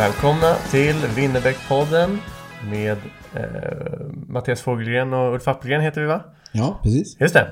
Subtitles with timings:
[0.00, 2.18] Välkomna till Winnerbäckpodden
[2.70, 2.96] med
[3.34, 6.20] eh, Mattias Fogelgren och Ulf Appelgren heter vi va?
[6.52, 7.20] Ja, precis.
[7.20, 7.48] Just det.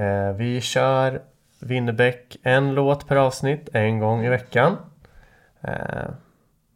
[0.00, 1.22] Eh, vi kör
[1.60, 4.76] Winnerbäck en låt per avsnitt en gång i veckan.
[5.60, 6.10] Eh,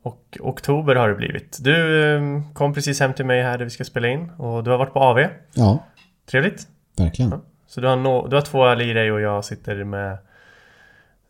[0.03, 1.59] och oktober har det blivit.
[1.61, 4.71] Du eh, kom precis hem till mig här där vi ska spela in och du
[4.71, 5.19] har varit på AV.
[5.55, 5.85] Ja,
[6.31, 6.67] Trevligt.
[6.97, 7.41] verkligen.
[7.67, 10.19] Så du har, no- du har två öl i dig och jag sitter med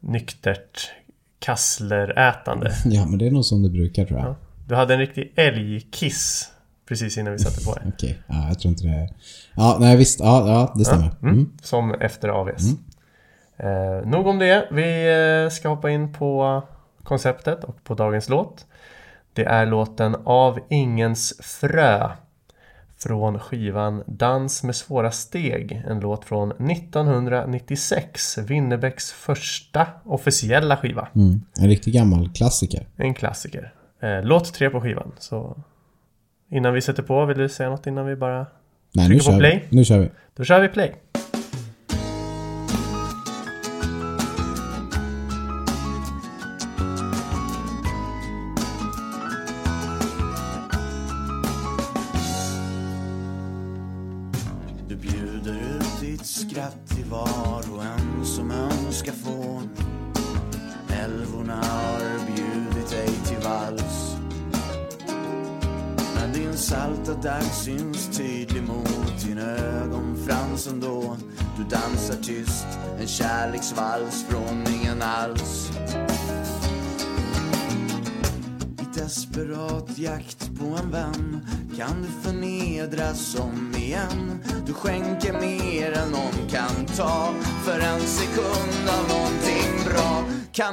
[0.00, 0.90] nyktert
[1.38, 2.72] kasslerätande.
[2.84, 4.28] Ja, men det är nog som det brukar tror jag.
[4.28, 4.36] Ja.
[4.68, 6.50] Du hade en riktig älgkiss
[6.88, 7.84] precis innan vi satte på dig.
[7.88, 9.08] Okej, ja, jag tror inte det...
[9.54, 10.20] Ja, nej visst.
[10.20, 11.10] Ja, ja det stämmer.
[11.22, 11.50] Mm.
[11.62, 12.64] Som efter AVS.
[13.56, 14.68] Eh, nog om det.
[14.70, 15.06] Vi
[15.44, 16.62] eh, ska hoppa in på
[17.02, 18.66] konceptet och på dagens låt.
[19.32, 22.10] Det är låten Av ingens frö
[23.06, 25.82] från skivan Dans med svåra steg.
[25.88, 28.38] En låt från 1996.
[28.38, 31.08] Winnerbäcks första officiella skiva.
[31.14, 31.40] Mm.
[31.60, 32.86] En riktigt gammal klassiker.
[32.96, 33.72] En klassiker.
[34.02, 35.12] Eh, låt tre på skivan.
[35.18, 35.56] Så
[36.50, 38.46] innan vi sätter på, vill du säga något innan vi bara...
[38.94, 39.66] Nej, Trycker nu på play.
[39.70, 39.76] vi.
[39.76, 40.10] Nu kör vi.
[40.36, 40.94] Då kör vi play.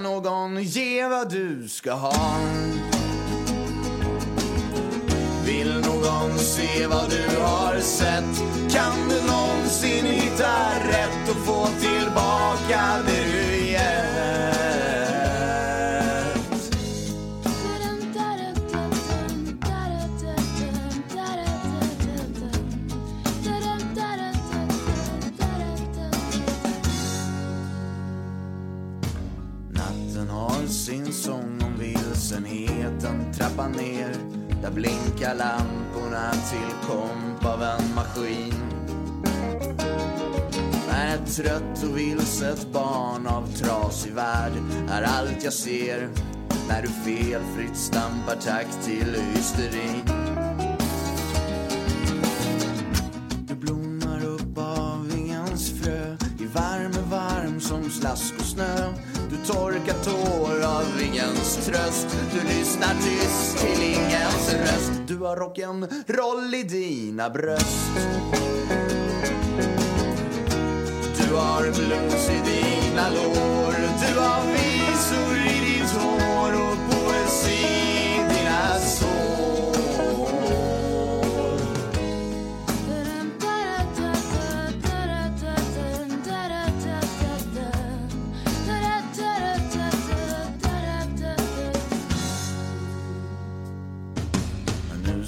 [0.01, 2.35] Kan någon ge vad du ska ha?
[5.45, 8.44] Vill någon se vad du har sett?
[8.73, 11.50] Kan du någonsin hitta rätt och få
[34.72, 38.54] Där blinkar lamporna till komp av en maskin.
[40.88, 44.52] När ett trött och vilset barn av trasig värld
[44.90, 46.10] är allt jag ser.
[46.70, 50.31] När du felfritt stampar takt till hysterin.
[61.62, 64.92] Ingens tröst Du lyssnar tyst till ingens röst.
[65.08, 67.92] Du har rocken roll i dina bröst.
[71.18, 73.76] Du har blues i dina lår.
[74.08, 74.81] Du har vin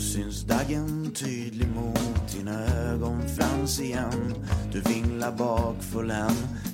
[0.04, 4.36] syns daggen tydlig mot din ögonfrans igen.
[4.72, 6.14] Du vinglar bakfull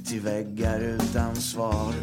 [0.06, 1.94] till väggar utan svar.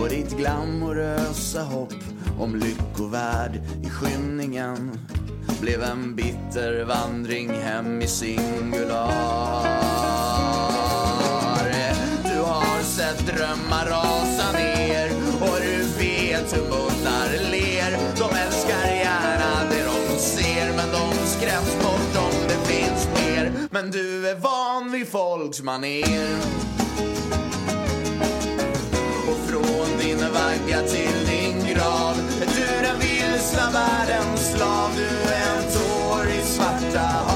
[0.00, 1.94] Och ditt glamorösa hopp
[2.38, 4.98] om lyckovärd i skymningen
[5.60, 9.64] blev en bitter vandring hem i singular.
[12.22, 14.49] Du har sett drömmar rasa
[23.82, 26.36] Men du är van vid folks manér
[29.28, 32.14] Och från din vagga till din grav.
[32.42, 34.90] Är du den vilsna världens slav.
[34.96, 37.29] Du är en tår i svarta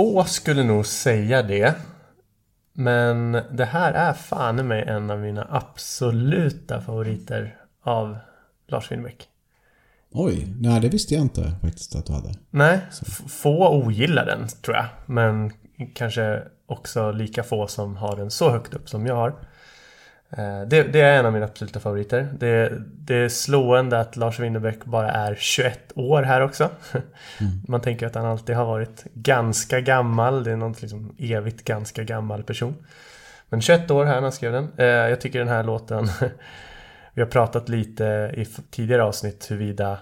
[0.00, 1.74] Få skulle nog säga det.
[2.72, 8.18] Men det här är fan mig en av mina absoluta favoriter av
[8.68, 9.28] Lars Winnerbäck.
[10.10, 12.34] Oj, nej det visste jag inte faktiskt att du hade.
[12.50, 12.80] Nej,
[13.28, 14.86] få ogillar den tror jag.
[15.06, 15.52] Men
[15.94, 19.34] kanske också lika få som har den så högt upp som jag har.
[20.30, 22.28] Eh, Det, det är en av mina absoluta favoriter.
[22.38, 26.68] Det, det är slående att Lars Winnerbäck bara är 21 år här också.
[27.68, 30.44] Man tänker att han alltid har varit ganska gammal.
[30.44, 32.74] Det är någon liksom evigt ganska gammal person.
[33.48, 34.68] Men 21 år här när han skrev den.
[34.76, 36.08] Eh, Jag tycker den här låten
[37.14, 39.98] Vi har pratat lite i tidigare avsnitt huruvida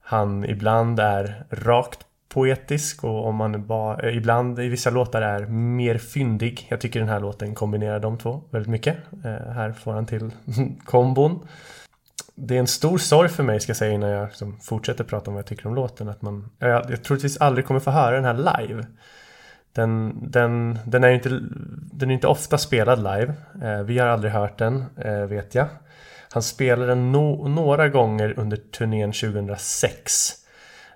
[0.00, 5.46] han ibland är rakt poetisk och om man bara, eh, ibland i vissa låtar är
[5.46, 6.66] mer fyndig.
[6.70, 8.96] Jag tycker den här låten kombinerar de två väldigt mycket.
[9.24, 10.30] Eh, här får han till
[10.84, 11.48] kombon.
[12.34, 15.30] Det är en stor sorg för mig ska jag säga innan jag liksom fortsätter prata
[15.30, 16.08] om vad jag tycker om låten.
[16.08, 18.86] Att man, jag, jag troligtvis aldrig kommer få höra den här live.
[19.72, 21.28] Den, den, den, är inte,
[21.92, 23.34] den är inte ofta spelad live.
[23.62, 25.66] Eh, vi har aldrig hört den, eh, vet jag.
[26.30, 30.34] Han spelade den no, några gånger under turnén 2006.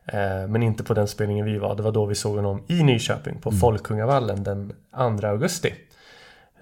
[0.06, 1.74] Eh, men inte på den spelningen vi var.
[1.76, 4.72] Det var då vi såg honom i Nyköping på Folkungavallen den
[5.20, 5.74] 2 augusti.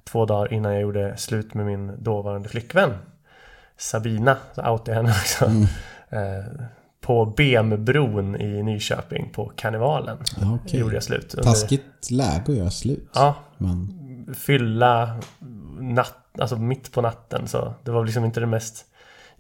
[0.05, 2.91] Två dagar innan jag gjorde slut med min dåvarande flickvän.
[3.77, 5.45] Sabina, så outade jag henne också.
[6.17, 6.45] Eh,
[7.01, 10.19] på Bembron i Nyköping på karnevalen.
[10.41, 10.81] Ja, okej.
[10.81, 11.35] Gjorde jag slut.
[11.35, 13.11] under- Taskigt läge att göra slut.
[13.15, 15.21] Ja, Men fylla
[15.81, 17.49] natt, alltså mitt på natten.
[17.49, 18.87] Så det var liksom inte det mest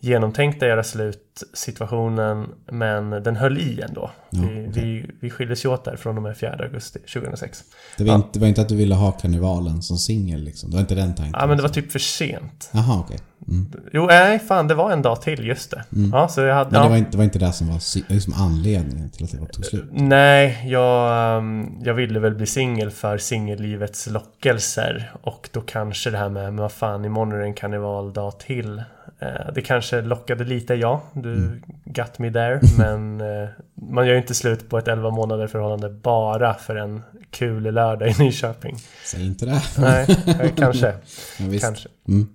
[0.01, 2.47] genomtänkta göra slut situationen.
[2.73, 4.11] Men den höll i ändå.
[4.31, 7.65] Ja, vi, vi, vi skildes ju åt där från och med 4 augusti 2006.
[7.97, 10.71] det var, inte, det var inte att du ville ha karnevalen som singel liksom?
[10.71, 11.35] Det var inte den tanken?
[11.41, 12.71] Ja men det var typ för sent.
[12.73, 13.19] Jaha, okej.
[13.49, 13.73] Mm.
[13.93, 15.85] Jo, nej fan det var en dag till just det.
[16.13, 16.85] Ja, så jag hade, Men ja.
[16.85, 19.47] det, var inte, det var inte det som var liksom anledningen till att det var
[19.47, 19.89] tog slut?
[19.93, 25.13] Nej, jag, ehm, jag ville väl bli singel för singellivets lockelser.
[25.23, 28.83] Och då kanske det här med, men vad fan, imorgon är det en karnevaldag till.
[29.21, 31.03] Eh, Det kanske lockade lite, ja.
[31.13, 32.61] Du got me there.
[32.79, 37.03] Men eh, man gör ju inte slut på ett 11 månader förhållande bara för en
[37.31, 38.77] kul lördag i Nyköping.
[39.05, 39.61] Säg inte det.
[39.79, 40.07] Nej,
[40.57, 40.95] kanske.
[41.41, 41.65] Visst.
[41.65, 41.89] Kanske.
[42.09, 42.29] Mm.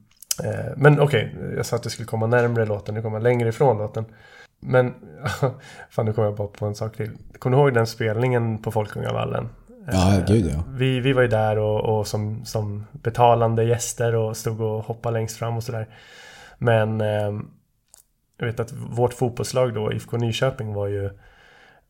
[0.44, 3.50] Eh, Men okej, jag sa att jag skulle komma närmare låten, nu kommer jag längre
[3.50, 4.06] ifrån låten.
[4.60, 4.94] Men,
[5.90, 7.12] fan nu kommer jag bara på en sak till.
[7.40, 9.50] Kommer du ihåg den spelningen på Folkungavallen?
[9.92, 10.64] Ja, gud ja.
[10.70, 15.14] Vi, vi var ju där och, och som, som betalande gäster och stod och hoppade
[15.14, 15.88] längst fram och sådär.
[16.58, 17.34] Men eh,
[18.40, 21.10] jag vet att vårt fotbollslag då, IFK Nyköping, var ju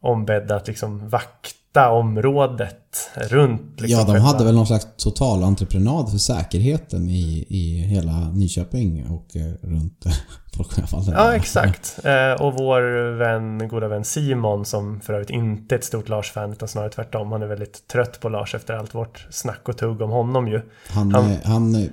[0.01, 3.81] ombedda att liksom vakta området runt.
[3.81, 8.29] Liksom, Ja, de själva- hade väl någon slags total entreprenad för säkerheten i, i hela
[8.31, 10.03] Nyköping och eh, runt
[10.57, 11.13] Folkungavallen.
[11.13, 11.99] Ja, exakt.
[12.03, 16.51] Eh, och vår vän, goda vän Simon, som för övrigt inte är ett stort Lars-fan,
[16.51, 17.31] utan snarare tvärtom.
[17.31, 20.61] Han är väldigt trött på Lars efter allt vårt snack och tugg om honom ju.
[20.89, 21.87] Han, Han- han, eh,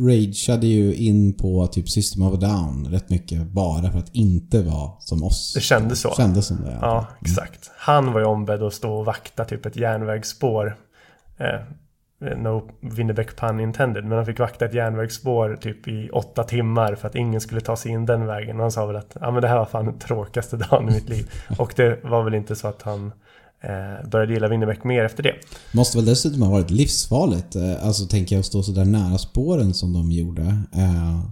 [0.00, 4.62] rageade ju in på typ System of a Down rätt mycket bara för att inte
[4.62, 5.52] vara som oss.
[5.54, 6.14] Det kändes så.
[6.16, 6.78] Kändes som det.
[6.80, 7.70] Ja, exakt.
[7.76, 10.76] Han var ju ombedd att stå och vakta typ ett järnvägsspår.
[11.38, 11.60] Eh,
[12.36, 14.04] no Winnerbäck pun intended.
[14.04, 17.76] Men han fick vakta ett järnvägsspår typ i åtta timmar för att ingen skulle ta
[17.76, 18.56] sig in den vägen.
[18.56, 20.92] Och han sa väl att ja, men det här var fan den tråkigaste dagen i
[20.92, 21.30] mitt liv.
[21.58, 23.12] Och det var väl inte så att han
[23.62, 25.34] eh, började gilla Winnerbäck mer efter det.
[25.72, 27.56] Måste väl dessutom ha varit livsfarligt.
[27.56, 30.42] eh, Alltså tänker jag att stå så där nära spåren som de gjorde.
[30.42, 30.48] Eh,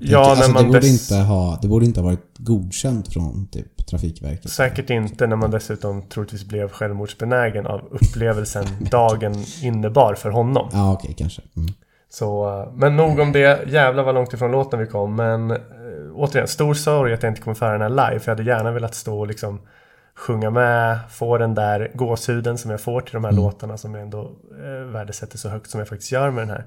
[0.01, 3.13] tänker- när alltså, det, man borde dess- inte ha, det borde inte ha varit godkänt
[3.13, 4.51] från typ Trafikverket.
[4.51, 10.69] Säkert inte när man dessutom troligtvis blev självmordsbenägen av upplevelsen dagen innebar för honom.
[10.73, 11.43] Ja, okej, kanske.
[11.57, 11.69] Mm.
[12.13, 13.69] Så, eh, men nog om det.
[13.69, 15.17] Jävlar vad långt ifrån låten vi kom.
[15.17, 15.57] Men
[16.15, 18.21] återigen, stor sorg att jag inte kommer föra den här live.
[18.21, 19.61] För jag hade gärna velat stå och liksom
[20.21, 24.03] sjunga med, få den där gåshuden som jag får till de här låtarna som jag
[24.03, 24.31] ändå
[24.65, 26.65] eh, värdesätter så högt som jag faktiskt gör med den här.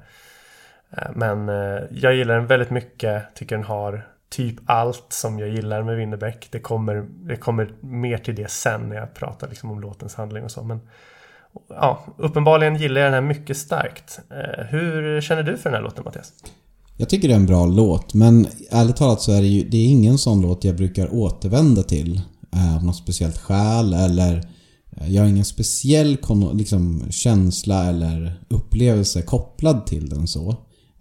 [0.91, 5.49] Eh, men eh, jag gillar den väldigt mycket, tycker den har typ allt som jag
[5.49, 6.47] gillar med Winnerbäck.
[6.51, 10.43] Det kommer, det kommer mer till det sen när jag pratar liksom om låtens handling
[10.43, 10.63] och så.
[10.63, 10.79] Men
[11.69, 14.19] Ja, uppenbarligen gillar jag den här mycket starkt.
[14.69, 16.33] Hur känner du för den här låten Mattias?
[16.97, 19.77] Jag tycker det är en bra låt, men ärligt talat så är det ju det
[19.77, 22.21] är ingen sån låt jag brukar återvända till
[22.75, 24.35] av något speciellt skäl eller
[24.97, 26.17] eh, jag har ingen speciell
[26.53, 30.49] liksom, känsla eller upplevelse kopplad till den så.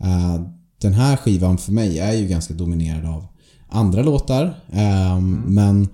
[0.00, 0.40] Eh,
[0.80, 3.26] Den här skivan för mig är ju ganska dominerad av
[3.68, 4.44] andra låtar.
[4.72, 5.88] eh, Men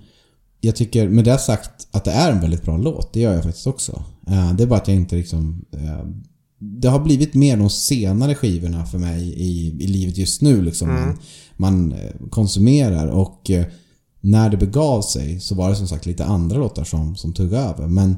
[0.61, 3.13] jag tycker med det sagt att det är en väldigt bra låt.
[3.13, 4.03] Det gör jag faktiskt också.
[4.27, 5.65] Eh, Det är bara att jag inte liksom...
[5.71, 6.05] eh,
[6.59, 10.87] Det har blivit mer de senare skivorna för mig i, i livet just nu liksom.
[10.93, 11.17] Man,
[11.57, 13.65] man eh, konsumerar och eh,
[14.21, 17.53] när det begav sig så var det som sagt lite andra låtar som, som tog
[17.53, 17.87] över.
[17.87, 18.17] Men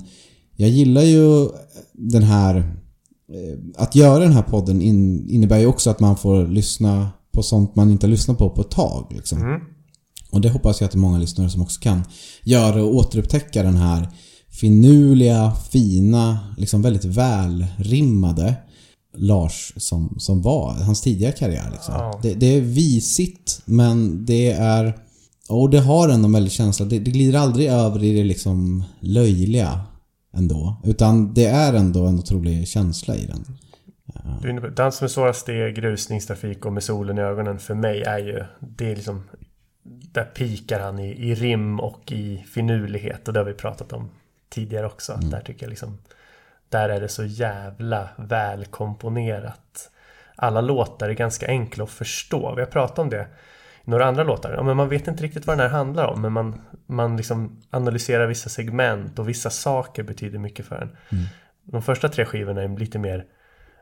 [0.55, 1.49] jag gillar ju
[1.93, 2.55] den här...
[2.57, 7.43] eh, Att göra den här podden in, innebär ju också att man får lyssna på
[7.43, 9.05] sånt man inte lyssnat på på ett tag.
[9.15, 9.39] Liksom.
[10.31, 12.01] Och det hoppas jag att det är många lyssnare som också kan
[12.43, 14.09] göra och återupptäcka den här
[14.49, 18.55] finurliga, fina, liksom väldigt välrimmade
[19.17, 21.69] Lars som, som var hans tidiga karriär.
[21.71, 21.93] Liksom.
[21.93, 22.19] Ja.
[22.23, 24.97] Det, det är visigt men det är...
[25.51, 26.85] Och det har ändå en väldig känsla.
[26.85, 29.81] Det, det glider aldrig över i det liksom löjliga
[30.33, 30.81] ändå.
[30.83, 33.45] Utan det är ändå en otrolig känsla i den.
[34.61, 38.43] På- Dans med svåra steg, grusningstrafik och med solen i ögonen för mig är ju...
[38.59, 39.23] Det är liksom...
[40.13, 44.09] Där pikar han i, i rim och i finurlighet och det har vi pratat om
[44.49, 45.13] tidigare också.
[45.13, 45.29] Mm.
[45.29, 45.97] Där tycker jag liksom...
[46.69, 49.89] Där är det så jävla välkomponerat.
[50.35, 52.53] Alla låtar är ganska enkla att förstå.
[52.55, 53.27] Vi har pratat om det
[53.83, 54.53] några andra låtar.
[54.53, 56.21] Ja, men man vet inte riktigt vad den här handlar om.
[56.21, 60.97] Men man, man liksom analyserar vissa segment och vissa saker betyder mycket för en.
[61.63, 63.25] De första tre skivorna är lite mer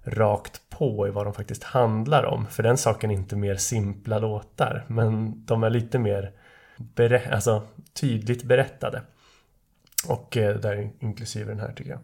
[0.03, 2.45] rakt på i vad de faktiskt handlar om.
[2.49, 4.85] För den saken är inte mer simpla låtar.
[4.87, 6.31] Men de är lite mer
[6.95, 7.63] berä- alltså,
[7.93, 9.01] tydligt berättade.
[10.07, 11.99] Och eh, där inklusive den här tycker jag.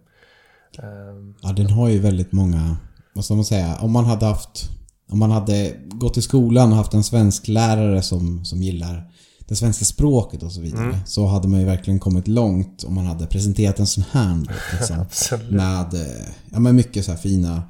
[0.85, 2.77] Ehm, Ja, den har ju väldigt många...
[3.13, 3.75] Vad ska man säga?
[3.81, 4.69] Om man hade haft...
[5.11, 9.11] Om man hade gått i skolan och haft en svensk lärare som, som gillar
[9.47, 10.99] det svenska språket och så vidare.
[11.05, 14.79] Så hade man ju verkligen kommit långt om man hade presenterat en sån här låt.
[14.79, 15.05] Liksom.
[15.55, 17.63] Med, eh, ja men mycket så här fina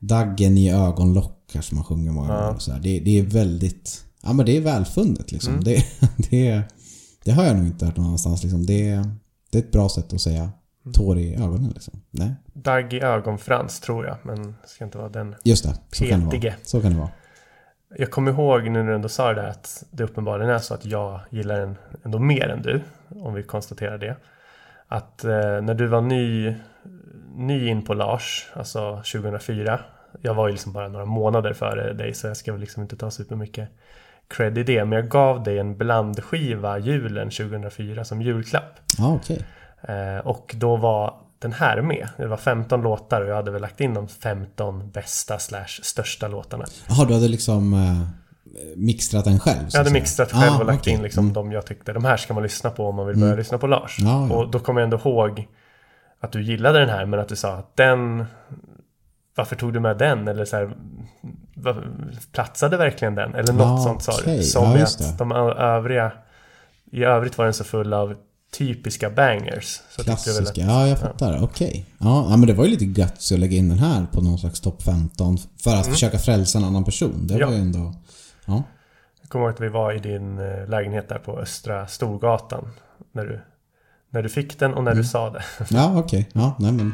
[0.00, 2.54] Daggen i ögonlockar som man sjunger många gånger.
[2.54, 2.80] och Så här.
[2.80, 4.04] Det, det är väldigt...
[4.22, 5.64] Ja men det är välfunnet liksom.
[5.64, 5.84] Det,
[6.30, 6.62] det,
[7.24, 8.66] det har jag nog inte hört någon annanstans liksom.
[8.66, 9.04] Det,
[9.50, 10.50] det är ett bra sätt att säga
[10.92, 12.00] tår i ögonen liksom.
[12.10, 12.34] Nej.
[12.52, 14.16] Dagg i ögonfrans tror jag.
[14.22, 15.34] Men ska inte vara den.
[15.44, 15.74] Just det.
[15.92, 16.48] Så kan det Petige.
[16.48, 16.58] vara.
[16.62, 17.10] Så kan det vara.
[17.96, 20.84] Jag kommer ihåg nu när du ändå sa det att det uppenbarligen är så att
[20.84, 22.80] jag gillar den ändå mer än du.
[23.08, 24.16] Om vi konstaterar det.
[24.88, 25.30] Att eh,
[25.62, 26.54] när du var ny,
[27.34, 29.80] ny in på Lars, alltså 2004.
[30.22, 32.96] Jag var ju liksom bara några månader före dig så jag ska väl liksom inte
[32.96, 33.68] ta supermycket
[34.28, 34.84] cred i det.
[34.84, 38.80] Men jag gav dig en blandskiva julen 2004 som julklapp.
[38.98, 39.44] Ja, okej.
[39.82, 42.08] Eh, och då var den här med.
[42.16, 46.28] Det var 15 låtar och jag hade väl lagt in de 15 bästa slash största
[46.28, 46.64] låtarna.
[46.88, 48.08] Jaha, du hade liksom eh,
[48.76, 49.68] mixtrat den själv?
[49.72, 50.92] Jag hade mixtrat själv Ah, och lagt okej.
[50.92, 51.34] in liksom Mm.
[51.34, 53.66] de jag tyckte, de här ska man lyssna på om man vill börja lyssna på
[53.66, 53.96] Lars.
[54.00, 54.34] Ja, ja.
[54.36, 55.48] Och då kommer jag ändå ihåg
[56.20, 58.24] att du gillade den här men att du sa att den
[59.34, 60.28] varför tog du med den?
[60.28, 60.70] Eller så här,
[62.32, 63.34] platsade verkligen den?
[63.34, 64.18] Eller något Ja, sånt sa du.
[64.22, 64.42] okej.
[64.42, 66.12] Som Ja, att de övriga
[66.92, 68.14] I övrigt var den så full av
[68.52, 69.64] typiska bangers.
[69.64, 71.42] Så tyckte jag Klassiska, att- ja jag fattar.
[71.42, 71.86] Okej.
[71.98, 74.38] Ja, ja, men det var ju lite guts att lägga in den här på någon
[74.38, 77.26] slags topp 15 för att försöka frälsa en annan person.
[77.26, 77.40] Det Mm.
[77.40, 77.46] Ja.
[77.46, 77.94] var ju ändå...
[78.44, 78.62] Ja.
[79.20, 82.68] Jag kommer ihåg att vi var i din eh, lägenhet där på Östra Storgatan.
[83.12, 83.40] När du,
[84.10, 85.02] när du fick den och när Mm.
[85.02, 85.42] du sa det.
[85.70, 86.28] Ja, okej.
[86.32, 86.92] Ja, nej men...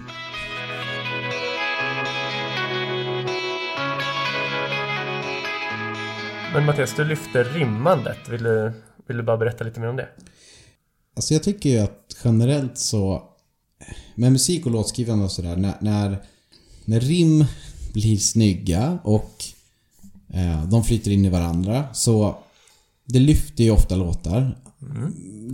[6.52, 8.28] Men Mattias, du lyfte rimmandet.
[8.28, 8.73] Vill du,
[9.06, 10.08] vill du bara berätta lite mer om det?
[11.14, 13.23] Alltså jag tycker ju att generellt så...
[14.14, 16.23] Med musik och låtskrivande och sådär, när, när,
[16.85, 17.44] när rim
[17.92, 19.44] blir snygga och
[20.33, 22.37] eh, de flyter in i varandra så...
[23.06, 24.59] Det lyfter ju ofta låtar.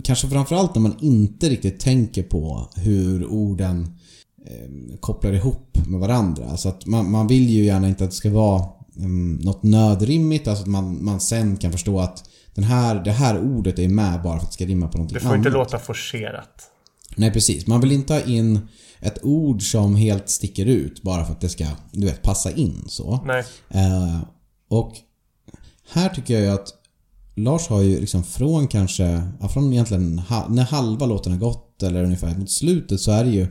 [0.03, 3.97] Kanske framförallt när man inte riktigt tänker på hur orden
[4.45, 6.45] eh, kopplar ihop med varandra.
[6.49, 8.65] Alltså att man, man vill ju gärna inte att det ska vara
[8.95, 10.47] um, något nödrimmigt.
[10.47, 14.21] Alltså att man, man sen kan förstå att den här, det här ordet är med
[14.21, 15.37] bara för att det ska rimma på någonting Det får annat.
[15.37, 16.67] inte låta forcerat.
[17.15, 17.67] Nej precis.
[17.67, 18.59] Man vill inte ha in
[18.99, 22.85] ett ord som helt sticker ut bara för att det ska, du vet, passa in
[22.87, 23.19] så.
[23.25, 23.43] Nej.
[23.69, 24.19] Eh,
[24.69, 24.93] och
[25.91, 26.67] här tycker jag ju att
[27.35, 32.03] Lars har ju liksom från kanske, ja, från egentligen när halva låten har gått eller
[32.03, 33.47] ungefär mot slutet så är det ju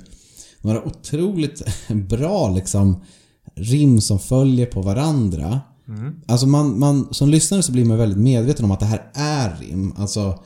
[0.61, 3.05] några otroligt bra liksom
[3.55, 5.61] rim som följer på varandra.
[6.27, 9.57] Alltså man, man, som lyssnare så blir man väldigt medveten om att det här är
[9.61, 9.95] rim.
[9.97, 10.45] Alltså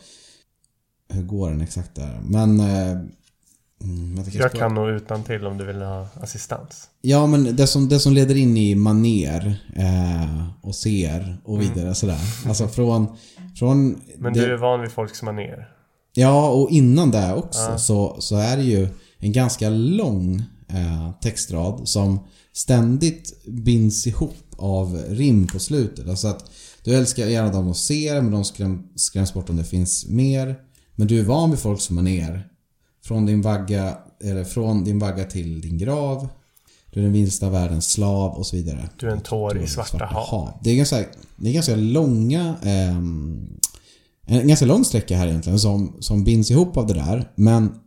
[1.09, 2.21] hur går den exakt där?
[2.25, 2.97] Men eh,
[3.83, 6.89] Mm, Jag spara- kan nog utan till om du vill ha assistans.
[7.01, 11.95] Ja, men det som, det som leder in i maner eh, och ser och vidare
[11.95, 12.19] sådär.
[12.49, 13.07] Alltså från...
[13.59, 14.01] från Mm.
[14.19, 15.69] Men det, du är van vid folks manér.
[16.15, 21.81] Ja, och innan det också så, så är det ju en ganska lång eh, textrad
[21.89, 22.19] som
[22.53, 26.09] ständigt binds ihop av rim på slutet.
[26.09, 26.51] Alltså att
[26.83, 30.57] du älskar gärna dem och ser, men de skräm, skräms bort om det finns mer.
[30.95, 32.49] Men du är van vid folks maner.
[33.05, 36.29] Från din vagga, eller från din vagga till din grav.
[36.91, 38.89] Du är den vilsta världens slav och så vidare.
[38.99, 40.59] Du är en tår i svarta hav.
[40.63, 41.05] Det är ganska,
[41.37, 42.57] det är ganska långa...
[42.63, 43.49] ehm,
[44.27, 47.31] en ganska lång sträcka här egentligen som, som binds ihop av det där.
[47.35, 47.81] Men...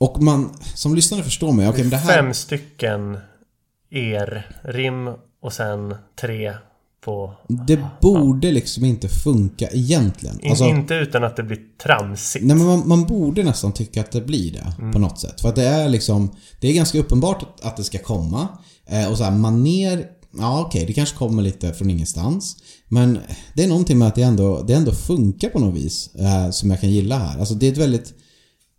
[0.00, 1.72] Och man som lyssnare förstår mig.
[1.76, 2.22] Men det här...
[2.22, 3.18] Fem stycken
[3.90, 5.10] er-rim
[5.42, 6.52] och sen tre
[7.04, 7.34] på...
[7.66, 10.40] Det borde liksom inte funka egentligen.
[10.40, 12.44] In, Alltså, Inte utan att det blir tramsigt.
[12.44, 14.92] nej men man, man borde nästan tycka att det blir det Mm.
[14.92, 15.40] på något sätt.
[15.40, 16.30] För att det är liksom...
[16.60, 18.48] Det är ganska uppenbart att, att det ska komma.
[18.86, 20.06] Eh, och så här, maner...
[20.38, 22.56] Ja okej, det kanske kommer lite från ingenstans.
[22.88, 23.18] Men
[23.54, 26.14] det är någonting med att det ändå, det ändå funkar på något vis.
[26.14, 27.38] Eh, som jag kan gilla här.
[27.38, 28.14] Alltså det är ett väldigt...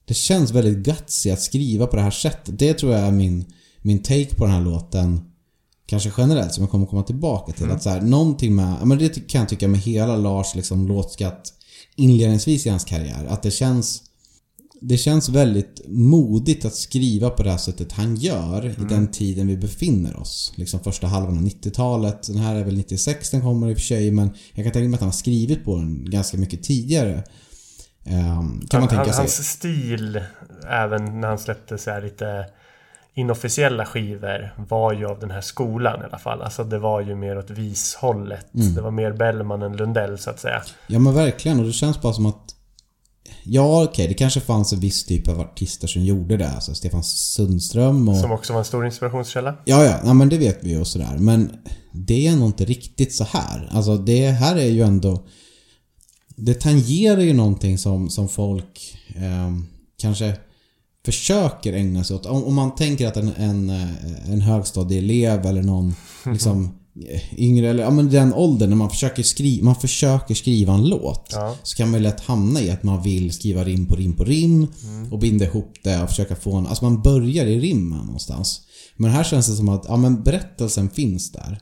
[0.05, 2.59] Det känns väldigt gutsy att skriva på det här sättet.
[2.59, 3.45] Det tror jag är min,
[3.81, 5.21] min take på den här låten.
[5.89, 7.71] Kanske generellt som jag kommer komma tillbaka till.
[7.71, 11.53] Att så här, någonting med, men det kan jag tycka med hela Lars liksom, låtskatt
[11.95, 13.25] inledningsvis i hans karriär.
[13.29, 14.03] Att det känns
[14.81, 19.47] det känns väldigt modigt att skriva på det här sättet han gör i den tiden
[19.47, 20.53] vi befinner oss.
[20.55, 22.27] Liksom första halvan av 90-talet.
[22.27, 24.89] Den här är väl 96 den kommer i och för sig men jag kan tänka
[24.89, 27.23] mig att han har skrivit på den ganska mycket tidigare.
[28.05, 29.15] Ehm, kan man tänka sig.
[29.15, 30.21] Hans stil,
[30.69, 32.45] även när han släppte så lite
[33.19, 36.41] inofficiella skivor, var ju av den här skolan i alla fall.
[36.41, 38.53] Alltså det var ju mer åt vishållet.
[38.53, 38.75] Mm.
[38.75, 40.61] Det var mer Bellman än Lundell så att säga.
[40.87, 42.55] Ja men verkligen och det känns bara som att
[43.43, 46.49] Ja okej, det kanske fanns en viss typ av artister som gjorde det.
[46.49, 48.17] Alltså Stefan Sundström och...
[48.17, 49.55] Som också var en stor inspirationskälla.
[49.65, 51.17] Ja, ja, ja, men det vet vi ju och sådär.
[51.17, 51.51] Men
[51.93, 53.69] det är nog inte riktigt så här.
[53.71, 55.23] Alltså det här är ju ändå...
[56.35, 59.51] Det tangerar ju någonting som, som folk eh,
[59.97, 60.37] kanske
[61.05, 62.25] försöker ägna sig åt.
[62.25, 66.69] Om, om man tänker att en, en, eh, en högstadieelev eller någon liksom
[67.09, 70.89] eh, yngre eller ja men den åldern när man försöker, skri man försöker skriva en
[70.89, 71.29] låt.
[71.31, 71.55] Ja.
[71.63, 74.23] Så kan man ju lätt hamna i att man vill skriva rim på rim på
[74.23, 74.67] rim
[75.11, 76.67] och binda ihop det och försöka få en...
[76.67, 78.61] Alltså man börjar i rimmen någonstans.
[78.95, 81.59] Men här känns det som att ja, men berättelsen finns där.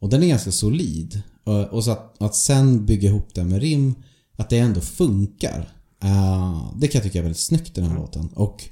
[0.00, 1.22] Och den är ganska solid.
[1.44, 3.94] Och, och så att, att sen bygga ihop den med rim,
[4.36, 5.72] att det ändå funkar.
[6.02, 8.28] Eh, det kan jag tycka är väldigt snyggt i den här låten.
[8.34, 8.64] Och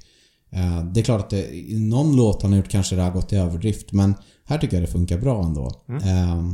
[0.92, 3.32] det är klart att det, i någon låt han har gjort kanske det har gått
[3.32, 3.92] i överdrift.
[3.92, 5.70] Men här tycker jag det funkar bra ändå.
[5.88, 6.44] Eh,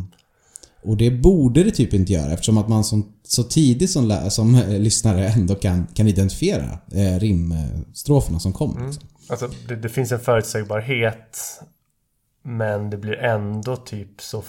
[0.82, 4.54] och det borde det typ inte göra eftersom att man som, så tidigt som, som
[4.54, 8.86] eh, lyssnare ändå kan, kan identifiera eh, rimstroferna som kommer.
[8.86, 9.08] Liksom.
[9.28, 11.38] Alltså det, det finns en förutsägbarhet.
[12.42, 14.42] Men det blir ändå typ så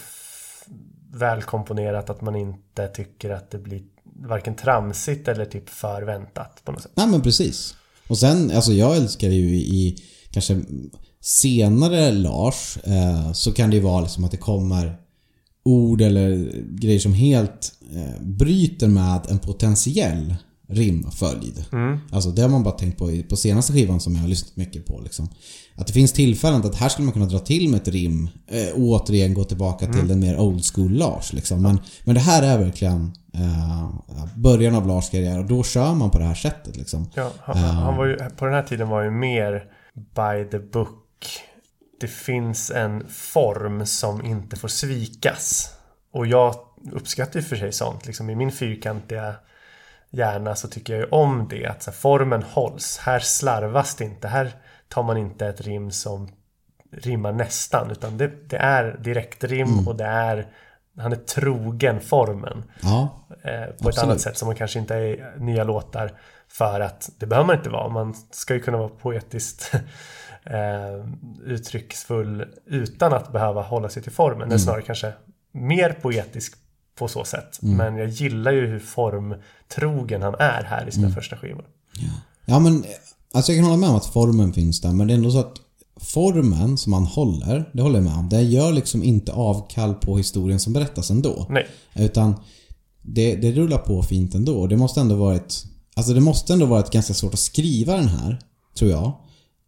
[1.12, 3.84] välkomponerat att man inte tycker att det blir
[4.16, 6.92] varken tramsigt eller typ förväntat på något sätt.
[6.96, 7.76] Nej men precis.
[8.08, 9.98] Och sen, alltså jag älskar ju i,
[10.32, 10.62] kanske
[11.22, 14.98] senare Lars eh, så kan det ju vara liksom att det kommer
[15.64, 20.36] ord eller grejer som helt eh, bryter med en potentiell
[20.68, 21.66] rimföljd.
[22.12, 24.56] Alltså det har man bara tänkt på i, på senaste skivan som jag har lyssnat
[24.56, 25.02] mycket på.
[25.04, 25.30] Liksom.
[25.78, 28.70] Att det finns tillfällen att här skulle man kunna dra till med ett rim eh,
[28.70, 31.34] och återigen gå tillbaka till den mer old school Lars.
[31.34, 31.62] Liksom.
[31.62, 33.90] Men, men det här är verkligen eh,
[34.36, 36.78] början av Lars karriär och då kör man på det här sättet.
[36.78, 37.10] Liksom.
[37.14, 41.28] Ja, han, han var ju, på den här tiden var ju mer by the book.
[42.00, 45.70] Det finns en form som inte får svikas.
[46.12, 46.56] Och jag
[46.92, 48.06] uppskattar ju för sig sånt.
[48.06, 49.36] Liksom I min fyrkantiga
[50.12, 51.66] hjärna så tycker jag ju om det.
[51.66, 52.98] Att här, formen hålls.
[52.98, 54.28] Här slarvas det inte.
[54.28, 54.52] Här
[54.88, 56.28] tar man inte ett rim som
[56.92, 57.92] rimmar nästan.
[57.92, 60.48] Utan det, det är direktrim och det är...
[60.98, 63.10] Han är trogen formen Ja,
[63.44, 63.98] eh, på ett Absolut.
[64.04, 66.12] annat sätt som man kanske inte är i nya låtar
[66.48, 67.90] för att det behöver man inte vara.
[67.90, 69.72] Man ska ju kunna vara poetiskt
[70.44, 71.06] eh,
[71.46, 74.38] uttrycksfull utan att behöva hålla sig till formen.
[74.42, 74.50] Mm.
[74.50, 75.14] Eller snarare kanske
[75.52, 76.56] mer poetisk
[76.96, 77.62] på så sätt.
[77.64, 77.78] Mm.
[77.78, 81.16] Men jag gillar ju hur formtrogen han är här i sina Mm.
[81.16, 81.66] första skivor.
[82.46, 82.84] Ja men,
[83.36, 85.40] alltså jag kan hålla med om att formen finns där men det är ändå så
[85.40, 85.56] att
[86.00, 90.18] formen som man håller, det håller jag med om, det gör liksom inte avkall på
[90.18, 91.46] historien som berättas ändå.
[91.50, 92.36] Nej, Utan
[93.02, 96.66] det, det rullar på fint ändå och det måste ändå varit Alltså det måste ändå
[96.66, 98.40] varit ganska svårt att skriva den här,
[98.78, 99.12] tror jag.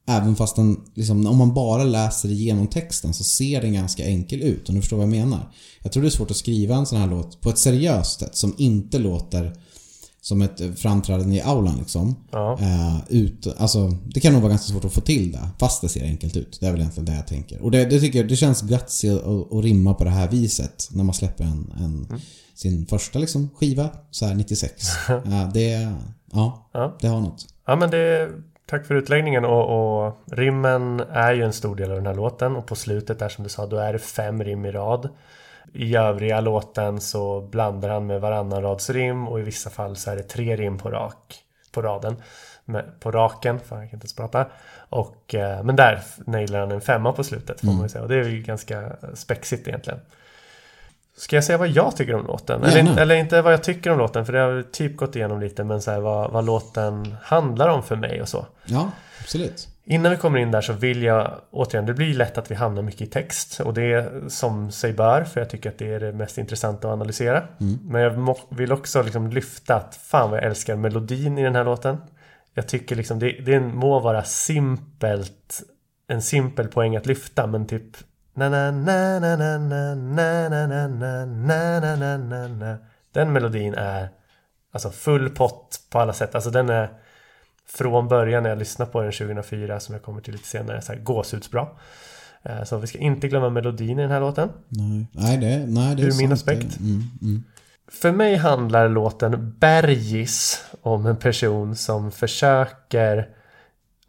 [0.08, 4.42] Även fast den, liksom, om man bara läser igenom texten så ser den ganska enkel
[4.42, 5.52] ut om du förstår vad jag menar.
[5.84, 8.36] Jag tror det är svårt att skriva en sån här låt på ett seriöst sätt
[8.36, 9.54] som inte låter
[10.28, 12.16] som ett framträdande i aulan liksom.
[12.32, 12.58] Ja.
[12.60, 15.90] Eh, ut, alltså, det kan nog vara ganska svårt att få till det, fast det
[15.90, 16.58] ser enkelt ut.
[16.60, 17.62] Det är väl egentligen det jag tänker.
[17.62, 20.90] Och det, det tycker jag, det känns gutsy att, att rimma på det här viset
[20.92, 22.20] när man släpper en, en
[22.56, 24.86] sin första liksom, skiva, så här 96.
[25.08, 25.96] Ja, det,
[26.32, 26.98] ja, Ja.
[27.02, 27.46] det har något.
[27.68, 28.30] Ja men det,
[28.70, 32.56] tack för utläggningen och, och rimmen är ju en stor del av den här låten
[32.56, 35.10] och på slutet där som du sa då är det fem rim i rad.
[35.74, 40.12] I övriga låten så blandar han med varannan rads rim och i vissa fall så
[40.12, 41.36] är det tre rim på rak
[41.72, 42.16] på raden.
[43.00, 44.46] På raken, fan jag kan inte ens prata.
[44.90, 48.10] Och, eh, men där nailar han en femma på slutet får man ju säga och
[48.10, 50.00] det är ju ganska spexigt egentligen.
[51.18, 52.64] Ska jag säga vad jag tycker om låten?
[52.64, 55.40] Eller, inte- eller inte vad jag tycker om låten för det har typ gått igenom
[55.40, 58.46] lite men så här, vad, vad låten handlar om för mig och så.
[58.66, 59.68] Ja, absolut.
[59.90, 62.82] Innan vi kommer in där så vill jag återigen, det blir lätt att vi hamnar
[62.82, 66.00] mycket i text och det är som sig bör för jag tycker att det är
[66.00, 67.44] det mest intressanta att analysera.
[67.84, 71.64] Men jag vill också liksom lyfta att fan vad jag älskar melodin i den här
[71.64, 71.98] låten.
[72.54, 75.62] Jag tycker liksom det, det må vara simpelt,
[76.08, 77.98] en simpel poäng att lyfta men typ
[78.34, 82.78] na na na na na na na na na na na na na na na
[83.12, 84.10] Den melodin är
[84.74, 86.36] alltså full pott på alla sätt.
[86.36, 86.90] Alltså den är
[87.74, 90.94] från början när jag lyssnade på den 2004 som jag kommer till lite senare så
[90.94, 91.68] här gåshudsbra.
[92.44, 94.50] Eh, Så vi ska inte glömma melodin i den här låten.
[94.68, 96.80] Nej, nej det, nej, det är Ur min aspekt.
[96.80, 97.44] Mm, mm.
[97.88, 103.30] För mig handlar låten Bergis om en person som försöker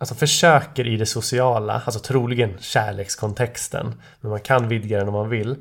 [0.01, 3.95] Alltså försöker i det sociala, alltså troligen kärlekskontexten.
[4.21, 5.57] Men man kan vidga den om man vill.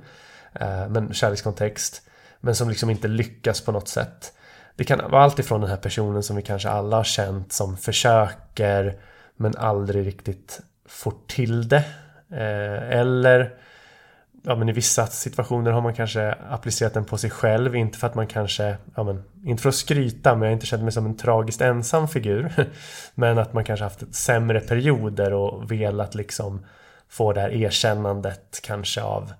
[0.54, 2.02] Eh, Men kärlekskontext.
[2.40, 4.34] Men som liksom inte lyckas på något sätt.
[4.78, 7.78] Det kan vara allt ifrån den här personen som vi kanske alla har känt som
[7.78, 8.96] försöker
[9.36, 11.84] men aldrig riktigt får till det.
[12.32, 13.54] Eh, Eller
[14.44, 17.76] ja, men i vissa situationer har man kanske applicerat den på sig själv.
[17.76, 20.66] Inte för att man kanske, ja, men, inte för att skryta, men jag har inte
[20.66, 22.54] känt mig som en tragiskt ensam figur.
[23.16, 26.66] Men att man kanske haft sämre perioder och velat liksom
[27.10, 29.34] få det här erkännandet kanske av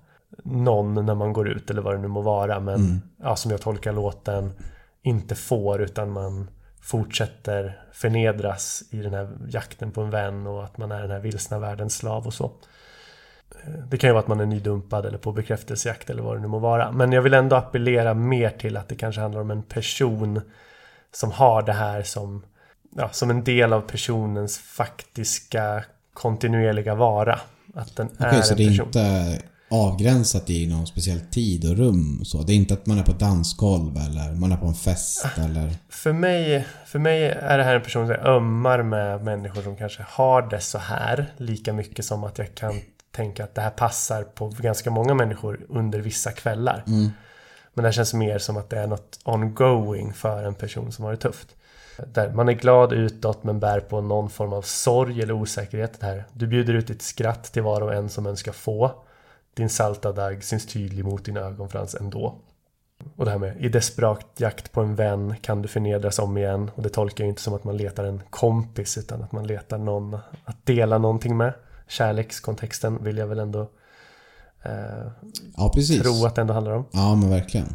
[0.44, 2.60] någon när man går ut eller vad det nu må vara.
[2.60, 4.52] Men ja, som jag tolkar låten
[5.08, 10.78] inte får utan man fortsätter förnedras i den här jakten på en vän och att
[10.78, 12.50] man är den här vilsna världens slav och så.
[13.90, 16.48] Det kan ju vara att man är nydumpad eller på bekräftelsejakt eller vad det nu
[16.48, 16.92] må vara.
[16.92, 20.40] Men jag vill ändå appellera mer till att det kanske handlar om en person
[21.12, 22.44] som har det här som,
[22.96, 27.38] ja, som en del av personens faktiska kontinuerliga vara.
[27.74, 28.86] Att den Okej, är så en det är person.
[28.86, 32.42] inte avgränsat i någon speciell tid och rum så?
[32.42, 35.74] Det är inte att man är på dansgolv eller man är på en fest eller...
[35.88, 40.04] För mig, för mig är det här en person som ömmar med människor som kanske
[40.08, 41.32] har det så här.
[41.36, 42.74] Lika mycket som att jag kan
[43.10, 46.82] tänka att det här passar på ganska många människor under vissa kvällar.
[46.86, 51.04] Men det här känns mer som att det är något ongoing för en person som
[51.04, 51.48] har det tufft.
[52.06, 56.00] Där man är glad utåt men bär på någon form av sorg eller osäkerhet.
[56.00, 56.24] Det här.
[56.32, 59.04] Du bjuder ut ditt skratt till var och en som önskar få.
[59.58, 62.34] Din salta dagg syns tydlig mot din ögonfrans ändå.
[63.16, 66.70] Och det här med i desperat jakt på en vän kan du förnedras om igen.
[66.74, 69.78] Och det tolkar jag inte som att man letar en kompis utan att man letar
[69.78, 71.52] någon att dela någonting med.
[71.88, 73.60] Kärlekskontexten vill jag väl ändå
[74.62, 74.72] eh,
[75.56, 76.02] Ja, precis.
[76.02, 76.84] tro att det ändå handlar om.
[76.92, 77.74] Ja, men verkligen.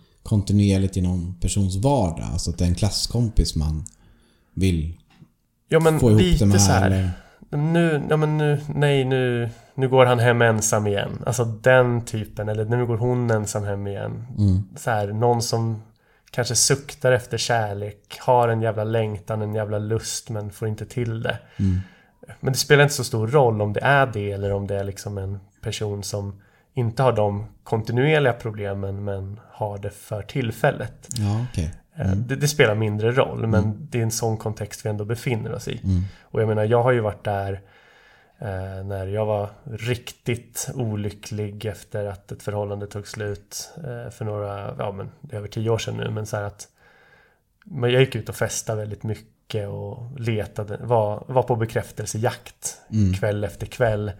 [0.23, 2.29] kontinuerligt i någon persons vardag?
[2.33, 3.85] Alltså att det är en klasskompis man
[4.53, 4.97] vill
[5.67, 6.61] Ja men få ihop lite det med?
[6.61, 6.85] så här.
[6.85, 7.11] Eller?
[7.49, 11.23] Nu, ja men nu, nej nu, nu går han hem ensam igen.
[11.25, 14.25] Alltså den typen, eller nu går hon ensam hem igen.
[14.75, 15.81] Så här, någon som
[16.31, 21.23] kanske suktar efter kärlek, har en jävla längtan, en jävla lust men får inte till
[21.23, 21.37] det.
[22.39, 24.83] Men det spelar inte så stor roll om det är det eller om det är
[24.83, 26.41] liksom en person som
[26.73, 31.07] inte har de kontinuerliga problemen men har det för tillfället.
[31.17, 31.73] Ja, okej.
[31.95, 35.53] Eh, Det, det spelar mindre roll, men det är en sån kontext vi ändå befinner
[35.53, 35.81] oss i.
[36.21, 37.61] Och jag menar, jag har ju varit där
[38.43, 44.75] Eh, när jag var riktigt olycklig efter att ett förhållande tog slut eh, för några,
[44.77, 46.67] ja men det är över tio år sedan nu, men så här att
[47.63, 53.13] men jag gick ut och festade väldigt mycket och letade, var, var på bekräftelsejakt Mm.
[53.13, 54.11] kväll efter kväll.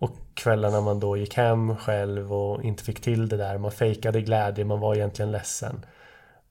[0.00, 4.20] Och kvällarna man då gick hem själv och inte fick till det där, man fejkade
[4.20, 5.84] glädje, man var egentligen ledsen.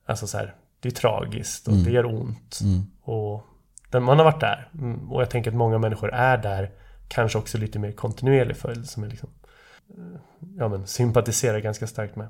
[0.06, 2.60] Alltså så här, det är tragiskt och det gör ont.
[3.02, 3.46] Och
[3.90, 4.70] den, man har varit där.
[4.74, 6.72] Mm, Och jag tänker att många människor är där,
[7.08, 9.30] kanske också lite mer kontinuerlig följd som är liksom,
[9.98, 10.20] eh,
[10.58, 12.28] ja men sympatiserar ganska starkt med.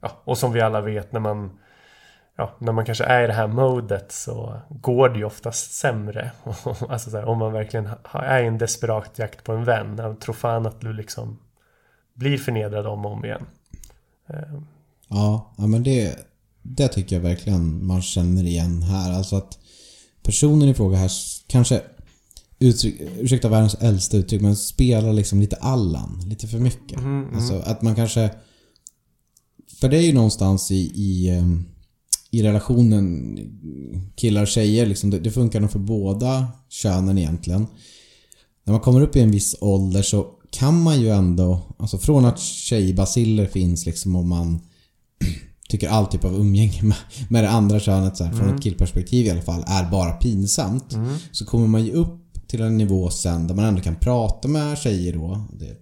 [0.00, 1.58] Ja, och som vi alla vet när man
[2.42, 6.30] ja, när man kanske är i det här modet så går det ju oftast sämre.
[6.88, 9.94] alltså så här, om man verkligen är i en desperat jakt på en vän.
[9.98, 11.38] Jag tror fan att du liksom
[12.14, 13.46] blir förnedrad om och om igen.
[14.28, 14.60] Eh,
[15.12, 16.16] Ja, ja men det,
[16.62, 19.12] det tycker jag verkligen man känner igen här.
[19.12, 19.58] Alltså att
[20.22, 21.10] personen i fråga här
[21.46, 21.82] kanske,
[22.58, 26.22] uttryck, ursäkta världens äldsta uttryck, men spelar liksom lite Allan.
[26.26, 26.98] Lite för mycket.
[27.34, 28.30] Alltså att man kanske...
[29.80, 31.64] För det är ju någonstans i, i, ehm,
[32.34, 33.38] i relationen
[34.14, 37.66] killar och tjejer, liksom, det, det funkar nog för båda könen egentligen.
[38.64, 42.24] När man kommer upp i en viss ålder så kan man ju ändå, alltså från
[42.24, 44.60] att tjejbaciller finns liksom och man
[45.68, 46.96] tycker all typ av umgänge med,
[47.30, 50.96] med det andra könet så här, från ett killperspektiv i alla fall är bara pinsamt.
[51.32, 54.78] Så kommer man ju upp till en nivå sen där man ändå kan prata med
[54.78, 55.46] tjejer då.
[55.52, 55.76] Det,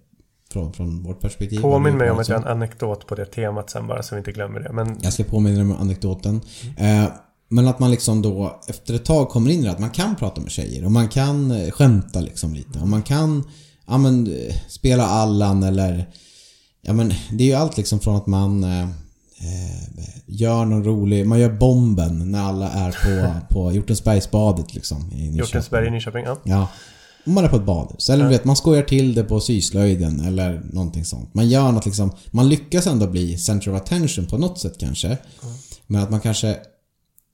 [0.51, 1.61] från, från vårt perspektiv.
[1.61, 4.19] påminn mig om att jag har en anekdot på det temat sen bara så vi
[4.19, 4.73] inte glömmer det.
[4.73, 6.41] Men Jag ska påminna dig om anekdoten.
[6.77, 7.05] Eh,
[7.49, 10.15] men att man liksom då efter ett tag kommer in i det att man kan
[10.15, 13.43] prata med tjejer och man kan eh, skämta liksom lite och man kan
[13.87, 16.09] ja, men, eh, spela Allan eller
[16.81, 21.27] ja men det är ju allt liksom från att man eh, eh, gör någon rolig,
[21.27, 24.97] man gör bomben när alla är på, på Hjortensbergsbadet liksom.
[24.97, 25.37] i Nyköping.
[25.37, 26.37] Hjortensberg i Nyköping, ja.
[26.43, 26.67] Ja.
[27.25, 28.09] Om man är på ett badhus.
[28.09, 31.33] Eller du vet, man skojar till det på syslöjden eller någonting sånt.
[31.33, 35.17] Man gör något liksom, man lyckas ändå bli center of attention på något sätt kanske.
[35.87, 36.57] Men att man kanske,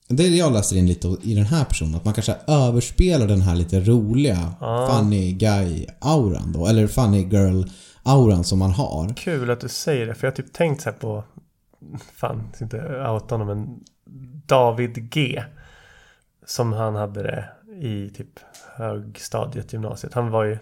[0.08, 3.26] det är det jag läser in lite i den här personen, att man kanske överspelar
[3.26, 4.52] den här lite roliga
[4.90, 6.66] funny guy-auran då.
[6.66, 9.14] Eller funny girl-auran som man har.
[9.16, 11.24] Kul att du säger det, för jag har typ tänkt så här på,
[12.14, 12.76] fan, inte
[13.10, 13.80] outa honom, men
[14.46, 15.42] David G.
[16.46, 17.48] Som han hade det
[17.80, 18.40] i typ
[18.76, 20.14] högstadiet, gymnasiet.
[20.14, 20.58] Han var ju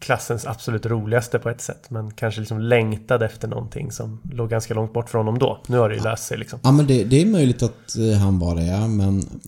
[0.00, 1.90] klassens absolut roligaste på ett sätt.
[1.90, 5.62] Men kanske liksom längtade efter någonting som låg ganska långt bort från honom då.
[5.66, 6.60] Nu har det ju löst sig liksom.
[6.62, 9.40] Ja men det, det är möjligt att eh, han var det ja, men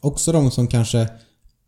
[0.00, 1.08] också de som kanske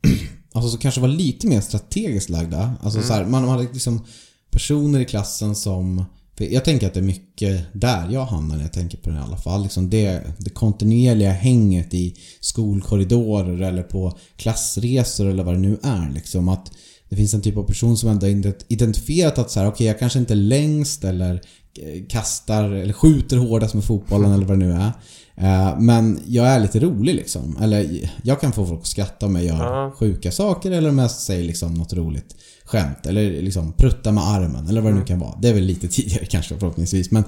[0.54, 2.74] Alltså som kanske var lite mer strategiskt lagda.
[2.82, 4.04] Alltså så här, man hade liksom
[4.50, 6.04] personer i klassen som
[6.38, 9.16] för jag tänker att det är mycket där jag hamnar när jag tänker på det
[9.16, 9.62] i alla fall.
[9.62, 16.10] Liksom det, det kontinuerliga hänget i skolkorridorer eller på klassresor eller vad det nu är.
[16.14, 16.72] Liksom att
[17.08, 18.26] det finns en typ av person som ändå
[18.68, 21.34] identifierat att så här, okej jag kanske inte är längst eller
[21.78, 24.92] eh, kastar eller skjuter hårdast med fotbollen eller vad det nu är.
[25.36, 27.56] Eh, Men jag är lite rolig liksom.
[27.62, 29.92] Eller jag kan få folk att skratta om jag gör Ja.
[29.98, 32.36] sjuka saker eller om jag säger liksom något roligt
[32.72, 33.06] skämt.
[33.06, 35.38] Eller liksom prutta med armen eller vad det nu kan vara.
[35.40, 37.10] Det är väl lite tidigare kanske förhoppningsvis.
[37.10, 37.24] Men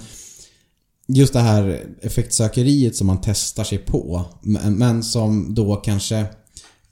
[1.07, 4.25] just det här effektsökeriet som man testar sig på.
[4.41, 6.27] Men men som då kanske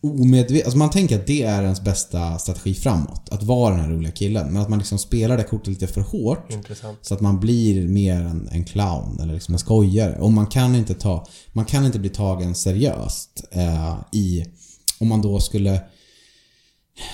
[0.02, 0.64] omedvetet...
[0.64, 3.28] Alltså man tänker att det är ens bästa strategi framåt.
[3.30, 4.52] Att vara den här roliga killen.
[4.52, 6.52] Men att man liksom spelar det kortet lite för hårt.
[6.52, 6.98] Intressant.
[7.02, 10.18] Så att man blir mer en, en clown eller liksom en skojare.
[10.20, 11.26] Och man kan inte ta...
[11.52, 14.44] Man kan inte bli tagen seriöst eh, i...
[14.98, 15.80] Om man då skulle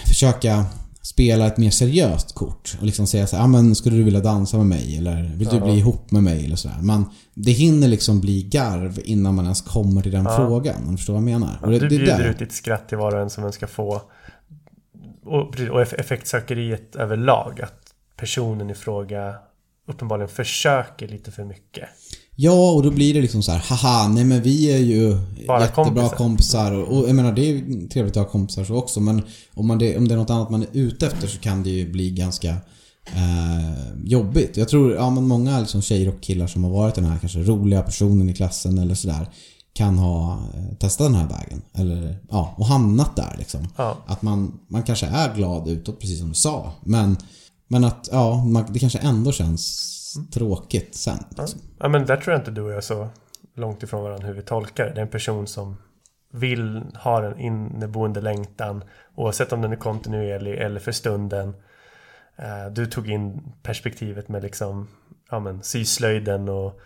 [0.06, 0.66] försöka
[1.08, 4.20] spela ett mer seriöst kort och liksom säga så här, ah, men skulle du vilja
[4.20, 4.96] dansa med mig?
[4.98, 6.44] Eller vill du bli ihop med mig?
[6.44, 6.76] Eller sådär.
[6.82, 10.76] Men det hinner liksom bli garv innan man ens kommer till den frågan.
[10.84, 11.58] Om du förstår vad jag menar?
[11.62, 14.02] Och det, Du bjuder ut ditt skratt till var och en som en ska få.
[15.24, 17.60] Och, och eff- effektsökeriet överlag.
[17.62, 19.34] Att personen i fråga
[19.88, 21.88] uppenbarligen försöker lite för mycket.
[22.40, 25.60] Ja, och då blir det liksom så här, haha, nej men vi är ju Bara
[25.60, 26.16] jättebra kompisar.
[26.16, 26.72] kompisar.
[26.72, 29.00] Och, och jag menar, det är trevligt att ha kompisar så också.
[29.00, 29.22] Men
[29.54, 31.70] om, man det, om det är något annat man är ute efter så kan det
[31.70, 32.48] ju bli ganska
[33.06, 34.56] eh, jobbigt.
[34.56, 37.38] Jag tror, ja men många liksom tjejer och killar som har varit den här kanske
[37.38, 39.28] roliga personen i klassen eller sådär
[39.72, 41.62] kan ha eh, testat den här vägen.
[41.74, 43.68] Eller, ja, och hamnat där liksom.
[43.76, 43.96] Ja.
[44.06, 46.72] Att man, man kanske är glad utåt, precis som du sa.
[46.84, 47.16] Men,
[47.68, 49.94] men att, ja, man, det kanske ändå känns
[50.26, 51.18] tråkigt sen.
[51.38, 51.60] Liksom.
[51.78, 53.08] Ja men där tror jag inte du och jag är så
[53.54, 54.90] långt ifrån varandra hur vi tolkar det.
[54.90, 55.76] Det är en person som
[56.32, 61.54] vill ha en inneboende längtan oavsett om den är kontinuerlig eller för stunden.
[62.36, 64.88] Eh, Du tog in perspektivet med liksom
[65.30, 66.80] ja, men, syslöjden och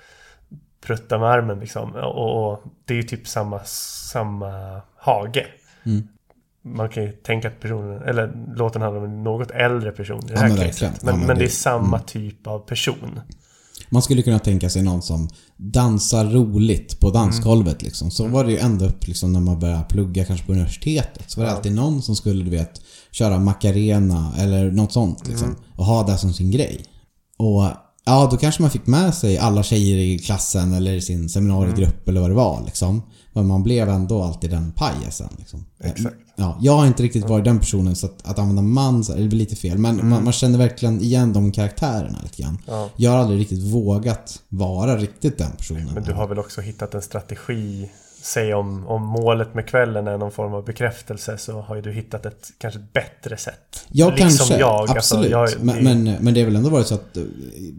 [0.81, 1.95] prutta med armen liksom.
[1.95, 5.47] Och, och det är ju typ samma, samma hage.
[6.65, 10.27] Man kan ju tänka att personen, eller låten handlar om en något äldre person i
[10.27, 10.81] det Ja, här men caset.
[11.03, 13.21] Men, Ja, men men det är samma typ av person.
[13.91, 17.85] Man skulle kunna tänka sig någon som dansar roligt på dansgolvet Mm.
[17.85, 18.11] liksom.
[18.11, 21.31] Så var det ju ända upp liksom när man började plugga kanske på universitetet.
[21.31, 25.49] Så var det alltid någon som skulle, du vet, köra Macarena eller något sånt liksom.
[25.49, 25.61] Mm.
[25.77, 26.85] Och ha det som sin grej.
[27.37, 27.63] Och
[28.05, 31.92] ja, då kanske man fick med sig alla tjejer i klassen eller i sin seminariegrupp
[32.03, 32.11] Mm.
[32.11, 33.03] eller vad det var liksom.
[33.33, 35.65] Men man blev ändå alltid den pajesen liksom.
[35.85, 36.17] Exakt.
[36.37, 39.17] Ja, jag har inte riktigt varit den personen så att, att använda man så är
[39.17, 39.79] väl lite fel.
[39.79, 42.59] Men man, man känner verkligen igen de karaktärerna lite grann.
[42.69, 42.81] Mm.
[42.81, 42.91] Ja.
[42.97, 45.91] Jag har aldrig riktigt vågat vara riktigt den personen.
[45.95, 47.91] Men du har väl också hittat en strategi
[48.25, 51.93] Säg om, om målet med kvällen är någon form av bekräftelse så har ju du
[51.93, 53.87] hittat ett kanske bättre sätt.
[53.89, 54.59] Ja, liksom kanske.
[54.59, 54.71] jag.
[54.81, 55.31] alltså, absolut.
[55.31, 57.23] jag, men, det- men, men det har väl ändå varit så att eh,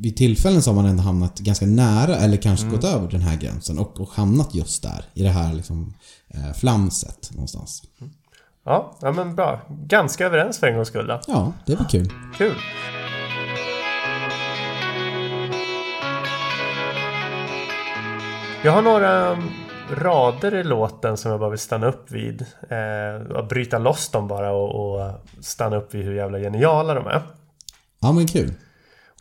[0.02, 2.76] vid tillfällen så har man ändå hamnat ganska nära eller kanske Mm.
[2.76, 5.06] gått över den här gränsen och, och hamnat just där.
[5.14, 5.94] I det här liksom
[6.34, 7.84] eh, flamset någonstans.
[8.66, 9.62] ja, ja, men bra.
[9.70, 11.20] Ganska överens för en gångs skull då.
[11.28, 12.10] Ja, det var kul.
[12.38, 12.56] Kul.
[18.64, 19.50] Jag har några mm,
[19.96, 22.46] rader i låten som jag bara vill stanna upp vid.
[22.70, 27.08] Eh, och bryta loss dem bara och, och stanna upp vid hur jävla geniala de
[27.08, 27.22] är.
[28.02, 28.54] Ja, men kul.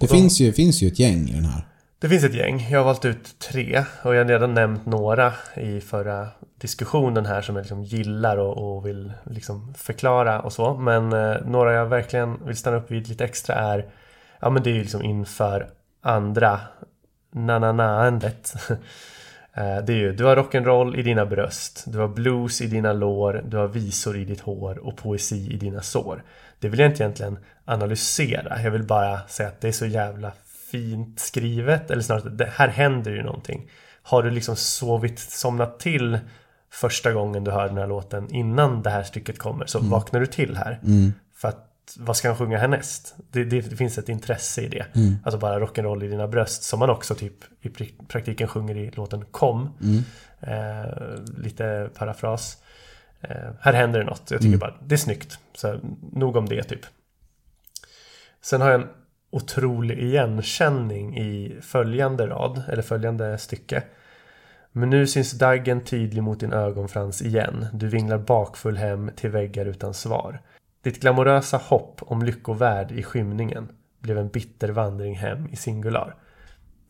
[0.00, 1.66] Det då- finns, ju, finns ju ett gäng i den här.
[1.98, 2.66] Det finns ett gäng.
[2.70, 6.28] Jag har valt ut tre och jag har redan nämnt några i förra
[6.60, 10.74] diskussionen här som jag liksom gillar och, och vill liksom förklara och så.
[10.74, 13.86] Men eh, några jag verkligen vill stanna upp vid lite extra är
[14.40, 16.60] Ja men det är ju liksom inför andra
[17.34, 18.54] na-na-na-andet.
[19.56, 22.92] Eh, Det är ju, du har rock'n'roll i dina bröst, du har blues i dina
[22.92, 26.24] lår, du har visor i ditt hår och poesi i dina sår.
[26.58, 30.32] Det vill jag inte egentligen analysera, jag vill bara säga att det är så jävla
[30.70, 33.70] fint skrivet, eller snarare det här händer ju någonting.
[34.02, 36.18] Har du liksom sovit, somnat till
[36.70, 40.26] första gången du hör den här låten innan det här stycket kommer så vaknar du
[40.26, 40.80] till här.
[41.34, 43.14] För att vad ska han sjunga härnäst?
[43.30, 44.86] Det, det, det finns ett intresse i det.
[45.24, 47.70] Alltså bara rock'n'roll i dina bröst som man också typ i
[48.08, 49.70] praktiken sjunger i låten Kom.
[50.40, 50.84] Eh,
[51.38, 52.62] lite parafras.
[53.20, 54.30] Eh, här händer det något.
[54.30, 55.38] Jag tycker bara det är snyggt.
[55.54, 55.80] Så
[56.12, 56.86] nog om det typ.
[58.40, 58.88] Sen har jag en
[59.30, 63.82] otrolig igenkänning i följande rad, eller följande stycke.
[64.72, 67.66] Men nu syns daggen tydlig mot din ögonfrans igen.
[67.72, 70.40] Du vinglar bakfull hem till väggar utan svar.
[70.82, 73.68] Ditt glamorösa hopp om lyckovärd i skymningen
[74.00, 76.14] blev en bitter vandring hem i singular.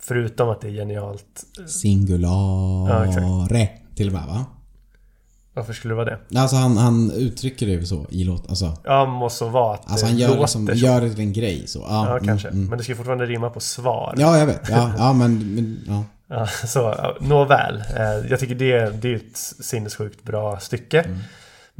[0.00, 1.44] Förutom att det är genialt.
[1.58, 3.96] Ja, Singulare exakt.
[3.96, 4.44] till och med va?
[5.54, 6.40] Varför skulle det vara det?
[6.40, 8.48] Alltså han, han uttrycker det ju så i låt.
[8.48, 10.72] Alltså, Ja, måste så vara att alltså han gör, låter så.
[10.74, 11.78] gör det till en grej så.
[11.78, 12.48] Ja, Ja, mm, kanske.
[12.48, 12.66] mm.
[12.66, 14.14] Men det ska fortfarande rimma på svar.
[14.16, 14.68] Ja, jag vet.
[14.68, 16.04] Ja, ja men, men ja.
[16.36, 17.82] Ja, så, ja, nåväl.
[17.96, 21.00] Eh, Jag tycker det, det är ett sinnessjukt bra stycke.
[21.00, 21.18] Mm.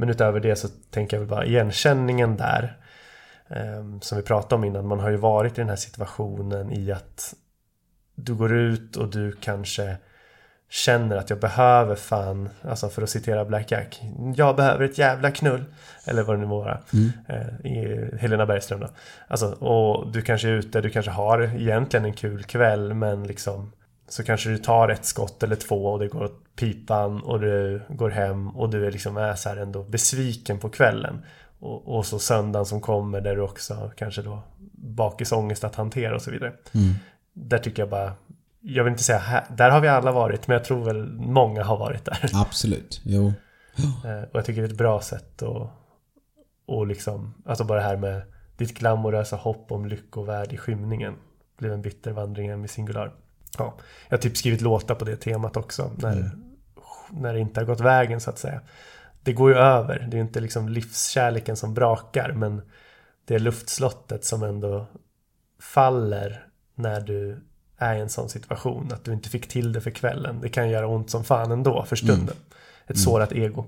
[0.03, 2.77] Men utöver det så tänker jag väl bara igenkänningen där.
[3.47, 4.87] eh, Som vi pratade om innan.
[4.87, 7.33] Man har ju varit i den här situationen i att
[8.15, 9.97] du går ut och du kanske
[10.69, 14.01] känner att jag behöver fan, alltså för att citera Black Jack.
[14.35, 15.63] Jag behöver ett jävla knull.
[16.05, 16.79] Eller vad det nu må vara.
[17.27, 18.87] Eh, I Helena Bergström då.
[19.27, 23.71] Alltså, och du kanske är ute, du kanske har egentligen en kul kväll men liksom
[24.07, 27.81] så kanske du tar ett skott eller två och det går åt pipan och du
[27.89, 31.25] går hem och du är liksom är så här ändå besviken på kvällen.
[31.59, 34.39] Och, och så söndagen som kommer där du också kanske då
[34.71, 36.53] bakisångest att hantera och så vidare.
[37.33, 38.13] Där tycker jag bara,
[38.61, 41.63] jag vill inte säga här, där har vi alla varit men jag tror väl många
[41.63, 42.29] har varit där.
[42.33, 43.01] Absolut.
[43.03, 43.33] Jo.
[44.05, 45.69] Eh, Och jag tycker det är ett bra sätt att
[46.65, 48.21] och liksom, alltså bara det här med
[48.57, 51.15] ditt glamorösa hopp om lyckovärd i skymningen
[51.57, 53.13] blev en bitter vandring hem i singular.
[53.57, 53.73] Ja,
[54.09, 56.31] jag har typ skrivit låtar på det temat också när,
[57.11, 58.61] när det inte har gått vägen så att säga.
[59.23, 62.61] Det går ju över, det är ju inte liksom livskärleken som brakar men
[63.25, 64.87] det är luftslottet som ändå
[65.59, 67.43] faller när du
[67.77, 70.41] är i en sån situation att du inte fick till det för kvällen.
[70.41, 72.35] Det kan göra ont som fan ändå för stunden.
[72.87, 73.65] Ett sårat ego.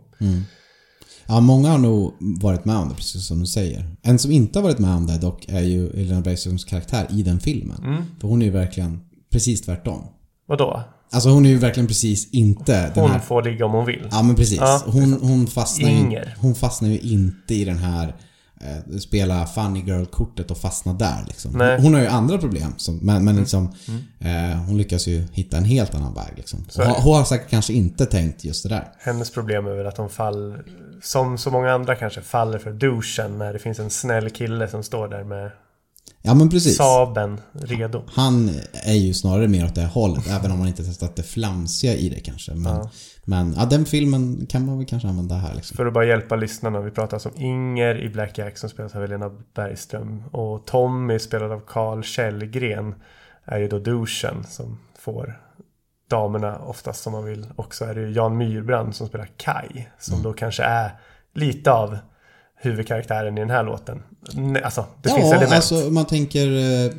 [1.28, 3.96] Ja, många har nog varit med om det, precis som du säger.
[4.02, 7.24] En som inte har varit med om det dock är ju Helena Bergströms karaktär i
[7.24, 7.84] den filmen.
[7.84, 8.04] Mm.
[8.22, 9.00] För hon är ju verkligen
[9.36, 10.08] precis tvärtom.
[10.48, 10.84] Vadå?
[11.12, 13.20] Alltså hon är ju verkligen precis inte den Hon här...
[13.20, 14.08] får ligga om hon vill.
[14.12, 14.60] Ja men precis.
[14.60, 16.36] Ja, hon, hon, fastnar ju, Inger.
[16.42, 18.16] hon fastnar ju inte i den här
[18.62, 21.52] eh, spela funny girl-kortet och fastna där liksom.
[21.52, 21.70] Nej.
[21.72, 21.84] Mm.
[21.84, 22.74] Hon har ju andra problem.
[22.78, 23.74] Som, men men liksom,
[24.20, 26.66] eh, hon lyckas ju hitta en helt annan väg liksom.
[26.70, 27.04] Så Och är har, det.
[27.04, 28.88] hon har säkert kanske inte tänkt just det där.
[29.00, 30.64] Hennes problem är väl att hon faller,
[31.04, 34.84] som så många andra kanske, faller för douchen när det finns en snäll kille som
[34.84, 35.52] står där med
[36.26, 36.78] Ja men precis.
[36.78, 38.04] Saben redo.
[38.08, 41.94] Han är ju snarare mer åt det hållet, även om man inte testat det flamsiga
[41.94, 42.52] i det kanske.
[42.52, 42.90] Men ja.
[43.26, 45.56] men ja, den filmen kan man väl kanske använda här.
[45.56, 45.78] Liksom.
[45.78, 46.82] För att bara hjälpa lyssnarna.
[46.82, 50.24] Vi pratar alltså om Inger i Black Jack som spelas av Helena Bergström.
[50.32, 52.96] Och Tommy spelad av Carl Källgren
[53.46, 55.42] är ju då douchen som får
[56.10, 57.48] damerna oftast som man vill.
[57.56, 59.88] Och så är det ju Jan Myrbrand som spelar Kai.
[60.00, 60.24] Som mm.
[60.24, 60.92] då kanske är
[61.34, 61.98] lite av
[62.56, 64.04] huvudkaraktären i den här låten.
[64.64, 65.54] Alltså, det ja, finns element.
[65.54, 66.48] alltså man tänker...
[66.48, 66.92] Eh,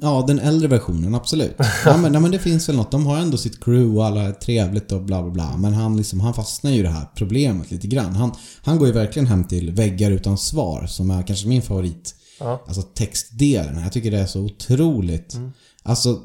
[0.00, 1.56] ja, den äldre versionen, absolut.
[1.84, 2.90] Ja, men, ja, men det finns väl något.
[2.90, 5.56] De har ändå sitt crew och alla är trevligt och bla bla bla.
[5.56, 8.14] Men han, liksom, han fastnar ju i det här problemet lite grann.
[8.14, 8.32] Han,
[8.62, 12.14] han går ju verkligen hem till väggar utan svar, som är kanske min favorit.
[12.40, 12.62] Ja.
[12.66, 13.82] Alltså textdelen.
[13.82, 15.34] Jag tycker det är så otroligt.
[15.34, 15.52] Mm.
[15.82, 16.20] Alltså,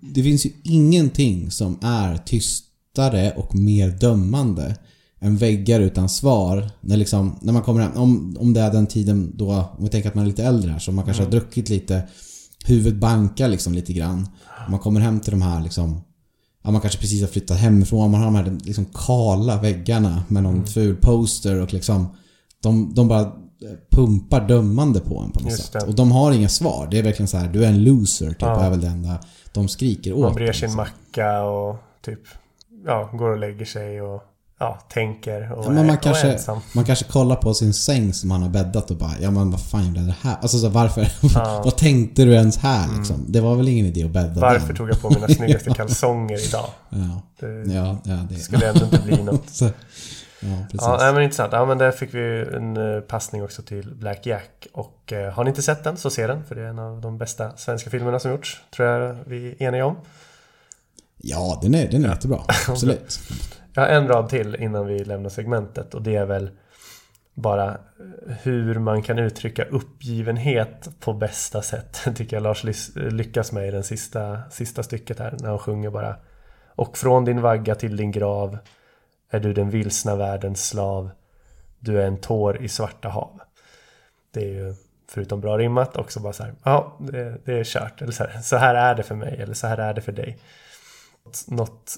[0.00, 4.76] det finns ju ingenting som är tystare och mer dömande
[5.20, 6.70] än väggar utan svar.
[6.80, 9.88] När, liksom, när man kommer hem, om, om det är den tiden då, om vi
[9.88, 11.32] tänker att man är lite äldre här, så man kanske mm.
[11.32, 12.02] har druckit lite,
[12.64, 14.28] huvudet bankar liksom lite grann.
[14.68, 16.00] Man kommer hem till de här liksom,
[16.64, 20.42] ja man kanske precis har flyttat hemifrån, man har de här liksom kala väggarna med
[20.42, 20.66] någon mm.
[20.66, 22.16] ful poster och liksom,
[22.62, 23.32] de, de bara
[23.90, 25.82] pumpar dömande på en på något sätt.
[25.82, 26.88] Och de har inga svar.
[26.90, 28.60] Det är verkligen så här, du är en loser, typ, ja.
[28.60, 29.18] är väl det enda
[29.52, 30.20] de skriker åt.
[30.20, 32.20] Man brer sin macka och typ,
[32.86, 34.22] ja, går och lägger sig och
[34.58, 36.60] ja, tänker och, ja, men man är, kanske, ensam.
[36.72, 39.62] Man kanske kollar på sin säng som han har bäddat och bara Ja men vad
[39.62, 40.36] fan gjorde jag det här?
[40.40, 41.08] Alltså så varför?
[41.34, 41.62] Ja.
[41.64, 42.98] vad tänkte du ens här mm.
[42.98, 43.16] liksom?
[43.16, 43.32] Mm.
[43.32, 44.76] Det var väl ingen idé att bädda Varför den?
[44.76, 46.66] tog jag på mina snyggaste kalsonger idag?
[46.88, 49.48] Ja, det, ja, ja, det skulle ändå inte bli något.
[49.50, 49.70] så, ja,
[50.62, 50.80] precis.
[50.80, 51.52] Ja, men intressant.
[51.52, 54.66] Ja, men där fick vi en eh, passning också till Black Jack.
[54.72, 56.44] Och eh, har ni inte sett den så se den.
[56.44, 58.60] För det är en av de bästa svenska filmerna som gjorts.
[58.76, 59.96] Tror jag vi är eniga om.
[61.16, 62.40] Ja, den är, den är jättebra.
[62.68, 63.20] Absolut.
[63.78, 66.50] Jag har en rad till innan vi lämnar segmentet och det är väl
[67.34, 67.78] bara
[68.42, 72.00] hur man kan uttrycka uppgivenhet på bästa sätt.
[72.16, 72.64] tycker jag Lars
[72.94, 76.16] lyckas med i den sista, sista stycket här när han sjunger bara
[76.74, 78.58] Och från din vagga till din grav
[79.30, 81.10] är du den vilsna världens slav.
[81.78, 83.40] Du är en tår i svarta hav.
[84.30, 84.74] Det är ju
[85.08, 88.02] förutom bra rimmat också bara så här, ja, det, det är kört.
[88.02, 90.12] Eller så här, så här är det för mig eller så här är det för
[90.12, 90.38] dig.
[91.46, 91.96] Något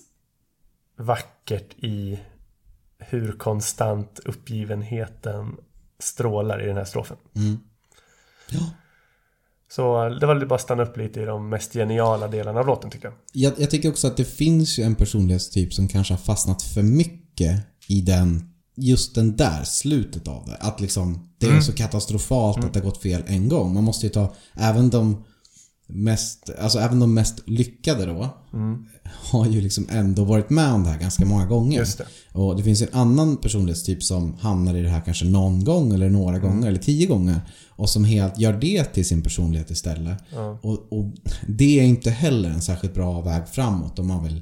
[1.01, 2.19] vackert i
[2.99, 5.57] hur konstant uppgivenheten
[5.99, 7.17] strålar i den här strofen.
[7.37, 7.59] Mm.
[8.51, 8.71] Ja.
[9.71, 12.91] Så det var bara att stanna upp lite i de mest geniala delarna av låten
[12.91, 13.15] tycker jag.
[13.33, 13.61] jag.
[13.61, 17.67] Jag tycker också att det finns ju en personlighetstyp som kanske har fastnat för mycket
[17.89, 20.57] i den just den där slutet av det.
[20.61, 21.63] Att liksom det är mm.
[21.63, 22.69] så katastrofalt mm.
[22.69, 23.75] att det har gått fel en gång.
[23.75, 25.25] Man måste ju ta även de
[25.93, 28.87] mest, alltså även de mest lyckade då mm.
[29.05, 31.87] har ju liksom ändå varit med om det här ganska många gånger.
[31.99, 32.07] Det.
[32.33, 36.11] Och det finns en annan personlighetstyp som hamnar i det här kanske någon gång eller
[36.11, 36.49] några mm.
[36.49, 40.19] gånger eller tio gånger och som helt gör det till sin personlighet istället.
[40.33, 40.57] Mm.
[40.63, 41.13] Och, och,
[41.47, 44.41] det är inte heller en särskilt bra väg framåt om man vill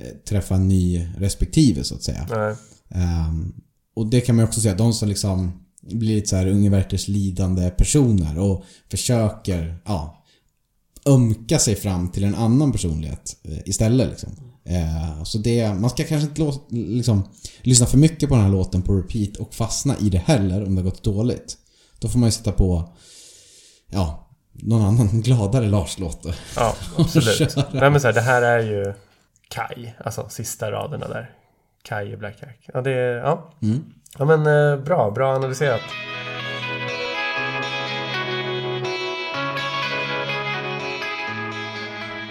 [0.00, 2.56] eh, träffa en ny respektive så att säga.
[3.28, 3.54] Um,
[3.96, 6.84] och det kan man ju också säga, de som liksom blir lite så här unge
[7.06, 10.23] lidande personer och försöker, ja
[11.08, 14.10] ömka sig fram till en annan personlighet eh, istället.
[14.10, 14.30] Liksom.
[14.64, 17.28] Eh, så det, man ska kanske inte låta, liksom,
[17.62, 20.74] lyssna för mycket på den här låten på repeat och fastna i det heller om
[20.74, 21.56] det har gått dåligt.
[21.98, 22.92] Då får man ju sätta på
[23.90, 26.26] ja, någon annan gladare Lars-låt.
[26.56, 27.56] Ja, absolut.
[27.56, 28.94] Nej men så här, det här är ju
[29.48, 31.30] Kai, alltså sista raderna där.
[31.82, 32.58] Kai i Black Jack.
[32.74, 33.50] Ja, det är, ja.
[33.62, 33.84] Mm.
[34.18, 35.80] ja men eh, bra, bra analyserat.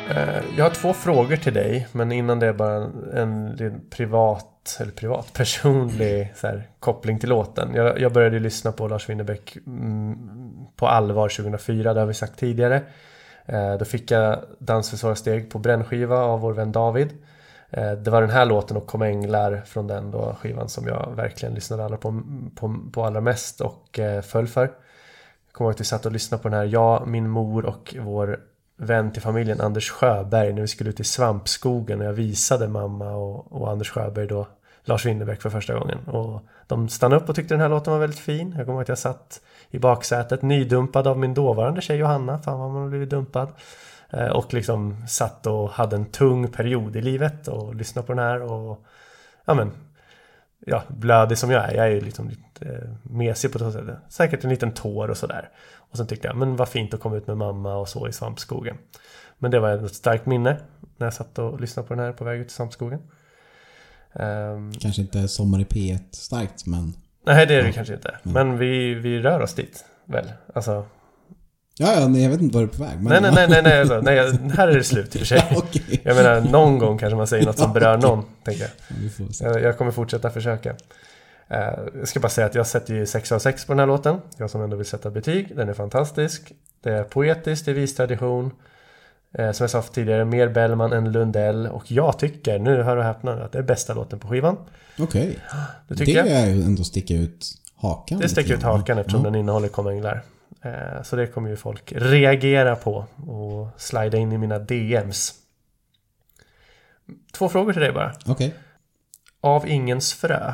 [0.09, 4.77] Eh, jag har två frågor till dig, men innan det är bara en, en privat,
[4.79, 7.73] eller privat, personlig så här, koppling till låten.
[7.73, 10.17] Jag, jag började lyssna på Lars Winnerbäck mm,
[10.75, 12.81] på allvar 2004, det har vi sagt tidigare.
[13.45, 17.09] Eh, då fick jag Dans för svåra steg på brännskiva av vår vän David.
[17.69, 21.13] Eh, det var den här låten och Kom änglar från den då skivan som jag
[21.15, 22.21] verkligen lyssnade alla på,
[22.55, 24.61] på, på allra mest och eh, föll för.
[24.61, 24.71] Jag
[25.51, 28.39] kommer ihåg att vi satt och lyssnade på den här, jag, min mor och vår
[28.77, 33.11] vän till familjen Anders Sjöberg när vi skulle ut i svampskogen och jag visade mamma
[33.11, 34.47] och, och Anders Sjöberg då
[34.85, 35.99] Lars Winnerbäck för första gången.
[35.99, 38.53] Och de stannade upp och tyckte den här låten var väldigt fin.
[38.57, 42.39] Jag kommer ihåg att jag satt i baksätet nydumpad av min dåvarande tjej Johanna.
[42.39, 43.51] Fan vad man har blivit dumpad.
[44.09, 48.25] Eh, och liksom satt och hade en tung period i livet och lyssnade på den
[48.25, 48.85] här och
[49.45, 49.71] ja men
[50.59, 51.75] ja, blödig som jag är.
[51.75, 52.31] Jag är ju liksom
[52.65, 53.97] eh, mesig på sättet.
[54.09, 55.49] Säkert en liten tår och sådär.
[55.75, 58.13] Och sen tyckte jag, men vad fint att komma ut med mamma och så i
[58.13, 58.77] svampskogen.
[59.37, 60.57] Men det var ett starkt minne
[60.97, 62.99] när jag satt och lyssnade på den här på väg ut i svampskogen.
[64.13, 66.93] Um, kanske inte Sommar i P1 starkt men...
[67.25, 68.17] Nej det är det ja, kanske inte.
[68.23, 70.31] Men, men vi, vi rör oss dit väl.
[70.53, 70.85] Alltså
[71.77, 73.01] Ja, ja, nej, jag vet inte var du är på väg.
[73.01, 75.25] Men Nej, nej, nej, nej, nej, alltså, nej, här är det slut i och för
[75.25, 75.47] sig.
[75.55, 76.01] Okej.
[76.03, 78.67] Jag menar, någon gång kanske man säger något som berör någon, tänker.
[79.39, 80.75] Jag, jag kommer fortsätta försöka.
[81.47, 83.87] Eh, jag ska bara säga att jag sätter ju 6 av 6 på den här
[83.87, 84.21] låten.
[84.37, 85.55] Jag som ändå vill sätta betyg.
[85.55, 86.51] Den är fantastisk.
[86.81, 88.51] Det är poetiskt, det är vis tradition.
[89.33, 91.67] Eh, som jag sa tidigare, mer Bellman än Lundell.
[91.67, 94.57] Och jag tycker, nu hör och häpna, att det är bästa låten på skivan.
[94.99, 95.39] Okej.
[95.87, 96.27] Det Det jag.
[96.27, 98.19] är ju ändå sticka ut hakan.
[98.19, 99.25] Det sticker ut hakan eftersom Ja.
[99.25, 100.21] den innehåller konänglar.
[100.61, 105.33] Eh, Så det kommer ju folk reagera på och slida in i mina DMs.
[107.33, 108.13] Två frågor till dig bara.
[108.25, 108.53] Okej.
[109.41, 110.53] Av ingens frö.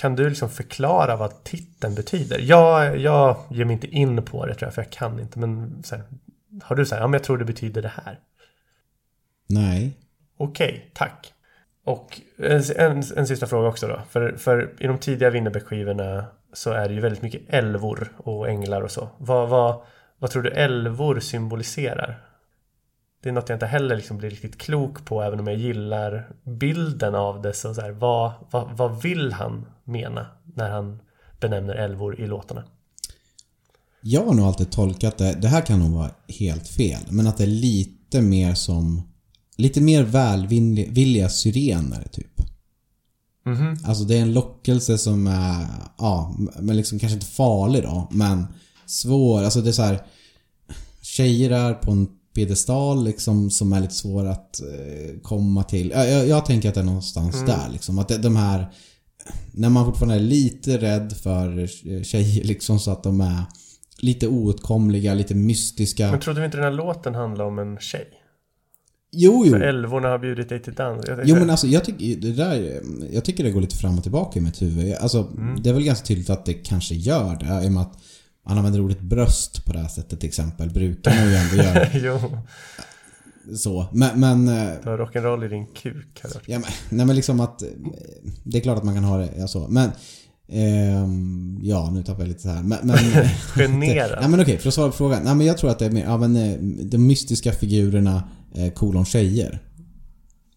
[0.00, 2.38] Kan du liksom förklara vad titeln betyder?
[2.38, 5.38] Jag, jag ger mig inte in på det tror jag, för jag kan inte.
[5.38, 6.02] Men här,
[6.62, 8.18] har du så här, ja men jag tror det betyder det här.
[9.46, 9.98] Nej.
[10.36, 11.32] Okej, tack.
[11.84, 14.00] Och en, en, en sista fråga också då.
[14.10, 18.82] För, för i de tidiga Winnerbäck-skivorna så är det ju väldigt mycket älvor och änglar
[18.82, 19.08] och så.
[19.18, 19.82] Vad, vad,
[20.18, 22.22] vad tror du älvor symboliserar?
[23.22, 26.28] Det är något jag inte heller liksom blir riktigt klok på även om jag gillar
[26.42, 27.52] bilden av det.
[27.52, 31.00] Så så här, vad, vad, vad vill han mena när han
[31.40, 32.64] benämner älvor i låtarna?
[34.02, 37.36] Jag har nog alltid tolkat det, det här kan nog vara helt fel, men att
[37.36, 39.02] det är lite mer som
[39.56, 42.40] Lite mer välvilliga syrener typ.
[43.46, 43.78] Mhm.
[43.84, 45.66] Alltså det är en lockelse som är,
[45.98, 48.46] ja, men liksom kanske inte farlig då, men
[48.86, 49.42] svår.
[49.42, 50.02] Alltså det är så här.
[51.02, 55.90] Tjejer är på en piedestal liksom som är lite svår att eh, komma till.
[55.90, 57.46] Jag, jag, jag tänker att det är någonstans Mm.
[57.46, 57.98] där liksom.
[57.98, 58.72] Att det, de här
[59.52, 61.66] när man fortfarande är lite rädd för
[62.04, 63.42] tjejer liksom så att de är
[63.98, 66.10] lite oåtkomliga, lite mystiska.
[66.10, 68.08] Men trodde vi inte den här låten handlar om en tjej?
[69.12, 69.52] Jo, jo.
[69.52, 71.04] För älvorna har bjudit dig till dans.
[71.08, 72.80] Jag Jo tänkte- men alltså jag tycker det där,
[73.12, 74.94] jag tycker det går lite fram och tillbaka i mitt huvud.
[74.94, 75.62] Alltså Mm.
[75.62, 77.64] det är väl ganska tydligt att det kanske gör det.
[77.64, 77.98] I och med att
[78.48, 80.70] man använder ordet bröst på det här sättet till exempel.
[80.70, 82.38] Brukar man ju ändå göra jo,
[83.56, 83.86] så.
[83.92, 86.20] Men, men eh, du har rock'n'roll i din kuk.
[86.22, 86.30] har.
[86.46, 86.68] Ja, men,
[86.98, 87.62] nej men liksom att...
[87.62, 87.68] eh,
[88.44, 89.68] Det är klart att man kan ha det ja, så.
[89.68, 89.90] Men...
[90.48, 92.62] ehm, ja, nu tappar jag lite så här.
[92.62, 92.78] Men...
[92.82, 92.96] men
[93.80, 94.18] Generad.
[94.20, 95.22] nej men okej, för att svara på frågan.
[95.24, 98.22] Nej men jag tror att det är mer, ja men eh, de mystiska figurerna
[98.54, 99.58] eh, kolon tjejer.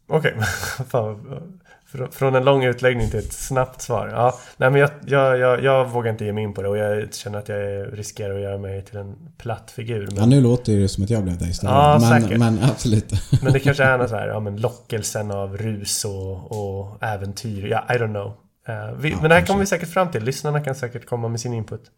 [0.09, 0.33] Okej,
[0.89, 1.59] fan, fr-
[2.11, 4.09] från en lång utläggning till ett snabbt svar.
[4.13, 6.77] Ja, nej men jag, jag, jag, jag vågar inte ge mig in på det och
[6.77, 10.07] jag känner att jag riskerar att göra mig till en platt figur.
[10.11, 11.75] Ja Men, nu låter det som att jag blev det istället.
[11.75, 12.39] Ja, men, säkert.
[12.39, 13.11] men absolut.
[13.43, 17.67] men det kanske är något så här, ja men lockelsen av rus och, och äventyr.
[17.67, 18.33] Ja, I don't know.
[18.67, 20.23] Eh, vi, Ja, men det här kommer vi säkert fram till.
[20.23, 21.91] Lyssnarna kan säkert komma med sin input.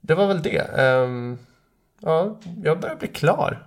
[0.00, 0.58] Det var väl det.
[0.58, 1.38] Ehm,
[2.00, 3.66] ja, jag börjar bli klar.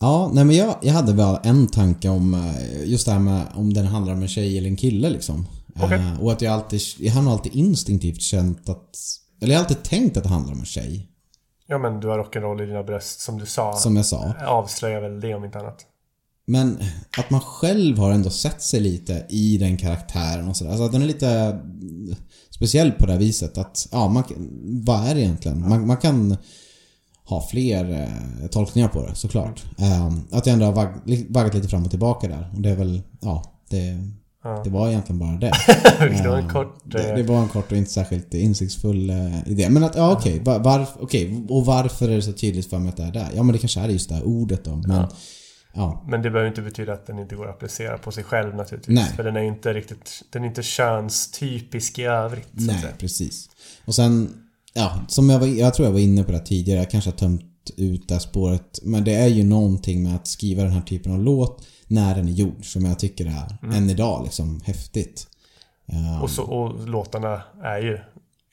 [0.00, 3.46] Ja, nej men jag, jag hade bara en tanke om eh, just det här med
[3.54, 5.46] om den handlar om en tjej eller en kille liksom.
[5.80, 5.98] Okej.
[5.98, 8.98] Eh, och att jag alltid, jag har nog alltid instinktivt känt att,
[9.40, 11.08] eller jag har alltid tänkt att det handlar om en tjej.
[11.66, 13.72] Ja men du har rock'n'roll i dina bröst som du sa.
[13.72, 14.34] Som jag sa.
[14.46, 15.86] Avslöjar väl det om inte annat.
[16.46, 16.78] Men
[17.18, 20.70] att man själv har ändå sett sig lite i den karaktären och sådär.
[20.70, 21.60] Alltså att den är lite
[22.50, 24.24] speciell på det här viset att, ja, man,
[24.86, 25.68] vad är det egentligen?
[25.68, 26.36] Man, man kan
[27.28, 27.90] ha fler
[28.42, 29.64] eh, tolkningar på det såklart.
[29.78, 32.50] Eh, att jag ändå har vagg, li- vaggat lite fram och tillbaka där.
[32.54, 33.98] Och det är väl, ja, det,
[34.64, 35.52] det var egentligen bara det.
[36.22, 36.76] Det var en Eh, kort...
[36.84, 39.68] Det, eh, det var en kort och inte särskilt insiktsfull eh, idé.
[39.70, 42.88] Men att, ja okej, var, var, okej, och varför är det så tydligt för mig
[42.88, 43.28] att det är där?
[43.34, 44.76] Ja men det kanske är just det här ordet då.
[44.76, 45.06] Men,
[45.74, 46.04] ja.
[46.08, 48.94] Men det behöver inte betyda att den inte går att applicera på sig själv naturligtvis.
[48.94, 49.12] Nej.
[49.16, 52.48] För den är inte riktigt, den är inte könstypisk i övrigt.
[52.52, 53.48] Nej, precis.
[53.84, 54.34] Och sen,
[54.74, 57.16] ja, som jag var, jag tror jag var inne på det tidigare, jag kanske har
[57.16, 58.78] tömt ut det här spåret.
[58.82, 62.28] Men det är ju någonting med att skriva den här typen av låt när den
[62.28, 65.26] är gjord som jag tycker är, än idag, liksom häftigt.
[65.86, 67.98] Ja, Och, så, och låtarna är ju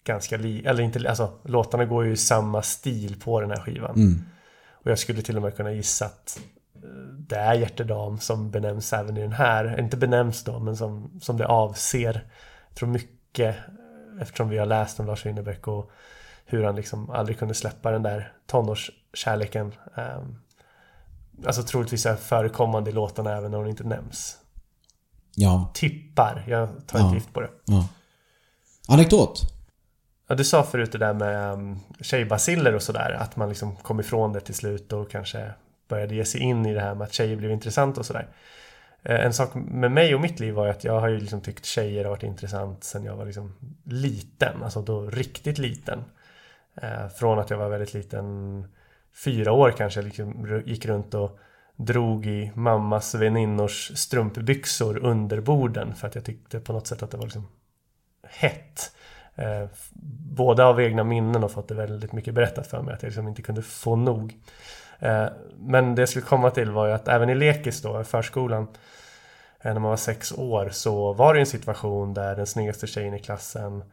[0.03, 0.65] ganska li...
[0.65, 3.95] Eller inte, alltså låtarna går ju i samma stil på den här skivan.
[3.95, 4.22] Mm.
[4.69, 6.39] Och jag skulle till och med kunna gissa att
[6.76, 9.80] eh, det är Hjärtedam som benämns även i den här.
[9.80, 12.26] Inte benämns då, men som, som det avser.
[12.69, 13.55] Jag tror mycket,
[14.22, 15.91] eftersom vi har läst om Lars Winnerbäck och
[16.54, 19.74] hur han liksom aldrig kunde släppa den där tonårskärleken.
[19.95, 20.41] Um,
[21.45, 24.38] alltså troligtvis är förekommande i låtarna även när hon inte nämns.
[25.36, 27.06] ja, Tippar, jag tar Ja.
[27.06, 27.49] inte gift på det.
[27.66, 27.88] ja.
[28.88, 29.41] Anekdot.
[30.28, 33.12] Ja, du sa förut det där med um, tjejbaciller och sådär.
[33.20, 35.52] Att man liksom kom ifrån det till slut och kanske
[35.88, 38.28] började ge sig in i det här med att tjejer blev intressant och sådär.
[39.04, 41.41] Eh, En sak med mig och mitt liv var ju att jag har ju liksom
[41.41, 44.64] tyckt tjejer har varit intressant sen jag var liksom liten.
[44.64, 46.04] Alltså då riktigt liten.
[46.76, 48.67] Eh, Från att jag var väldigt liten,
[49.24, 51.39] fyra år kanske, liksom gick runt och
[51.76, 57.11] drog i mammas väninnors strumpbyxor under borden för att jag tyckte på något sätt att
[57.11, 57.47] det var liksom
[58.24, 58.91] hett.
[59.36, 59.65] Eh,
[60.36, 63.28] både av egna minnen och fått det väldigt mycket berättat för mig att jag liksom
[63.28, 64.38] inte kunde få nog.
[64.99, 68.03] Eh, men det jag skulle komma till var ju att även i lekis då, i
[68.03, 68.67] förskolan,
[69.61, 73.13] eh, när man var sex år så var det en situation där den snyggaste tjejen
[73.13, 73.88] i klassen eh,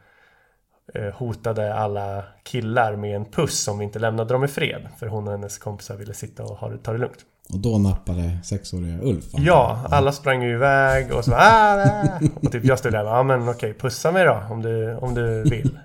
[1.14, 4.88] hotade alla killar med en puss om vi inte lämnade dem i fred.
[4.98, 7.18] För hon och hennes kompisar ville sitta och ha det, ta det lugnt.
[7.52, 9.24] Och då nappade sexåriga Ulf.
[9.32, 9.92] Ja, jag.
[9.92, 12.20] alla sprang ju iväg och så ah, ah.
[12.42, 15.14] Och typ jag stod där och ja men okej, pussa mig då om du, om
[15.14, 15.78] du vill.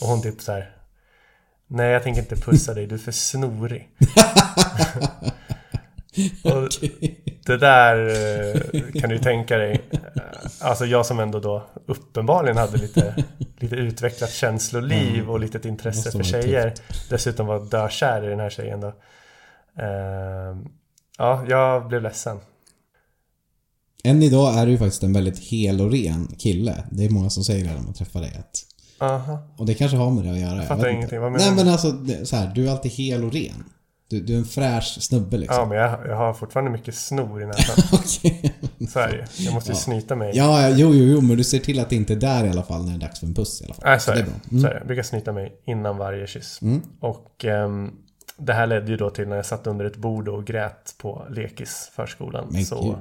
[0.00, 0.70] Och hon typ så här.
[1.66, 3.88] Nej, jag tänker inte pussa dig, du är för snorig.
[6.44, 6.68] och
[7.52, 8.08] det där
[8.74, 9.80] eh, kan du tänka dig.
[9.92, 9.98] eh,
[10.60, 13.24] Alltså jag som ändå då uppenbarligen hade lite,
[13.58, 16.74] lite utvecklat känsloliv och lite intresse för tjejer.
[17.10, 18.88] Dessutom var dökär i den här tjejen då.
[19.82, 20.56] Eh,
[21.20, 22.38] Ja, jag blev ledsen.
[24.04, 26.84] Än idag är du ju faktiskt en väldigt hel och ren kille.
[26.90, 28.32] Det är många som säger det när man träffar dig.
[28.38, 28.64] Att,
[29.10, 29.38] Aha.
[29.56, 30.56] och det kanske har med det att göra.
[30.56, 31.02] jag fattar vet ingenting.
[31.04, 31.18] inte.
[31.18, 31.64] Vad menar Nej du?
[31.64, 33.64] men alltså, så här, du är alltid hel och ren.
[34.10, 35.58] Du, du är en fräsch snubbe liksom.
[35.58, 37.84] Ja, men jag, jag har fortfarande mycket snor i näsan.
[37.92, 38.54] Okej.
[38.88, 39.44] Så är det.
[39.44, 40.32] Jag måste ju snyta mig.
[40.34, 42.48] Ja, ja, jo, jo, jo, men du ser till att det inte är där i
[42.48, 43.84] alla fall när det är dags för en puss i alla fall.
[43.84, 44.20] Nej, så är det.
[44.50, 44.62] Mm.
[44.62, 44.78] Så är det.
[44.78, 46.60] Jag brukar snyta mig innan varje kyss.
[47.00, 47.90] Och ehm,
[48.36, 51.26] det här ledde ju då till när jag satt under ett bord och grät på
[51.30, 52.48] lekis förskolan.
[52.50, 52.96] Men så gud.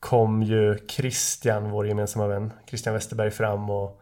[0.00, 4.00] kom ju Christian, vår gemensamma vän, Christian Westerberg fram och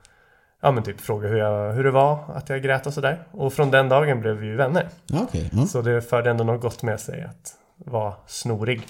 [0.65, 3.25] ja, men typ frågade hur, jag, hur det var att jag grät och sådär.
[3.31, 4.89] Och från den dagen blev vi ju vänner.
[5.13, 5.51] Okej.
[5.53, 5.67] ja.
[5.67, 8.83] Så det förde ändå något gott med sig att vara snorig.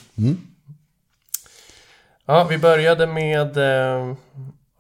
[2.27, 4.15] Ja, vi började med eh,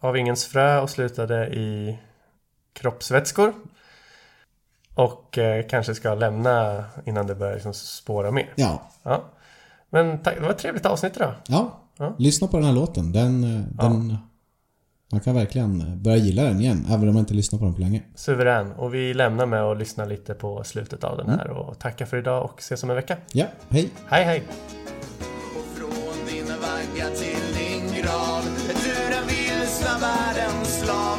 [0.01, 1.99] Av ingens frö och slutade i
[2.72, 3.53] kroppsvätskor.
[4.95, 8.53] Och eh, kanske ska lämna innan det börjar liksom spåra mer.
[8.55, 8.90] Ja.
[9.03, 9.24] Ja.
[9.90, 11.32] Men tack, det var ett trevligt avsnitt idag.
[11.47, 11.80] ja.
[11.97, 12.14] Ja.
[12.18, 13.12] Lyssna på den här låten.
[13.12, 14.18] Den, eh, den...
[15.15, 17.81] Man kan verkligen börja gilla den igen, även om man inte lyssnar på den på
[17.81, 18.03] länge.
[18.15, 18.73] Suverän.
[18.73, 21.51] Och vi lämnar med att lyssna lite på slutet av den här.
[21.51, 23.17] Och tacka för idag och ses om en vecka.
[23.33, 23.91] Ja, hej!
[24.07, 24.43] Hej hej!
[25.57, 31.19] Och från din vagga till din grav är du den vilsna världens slav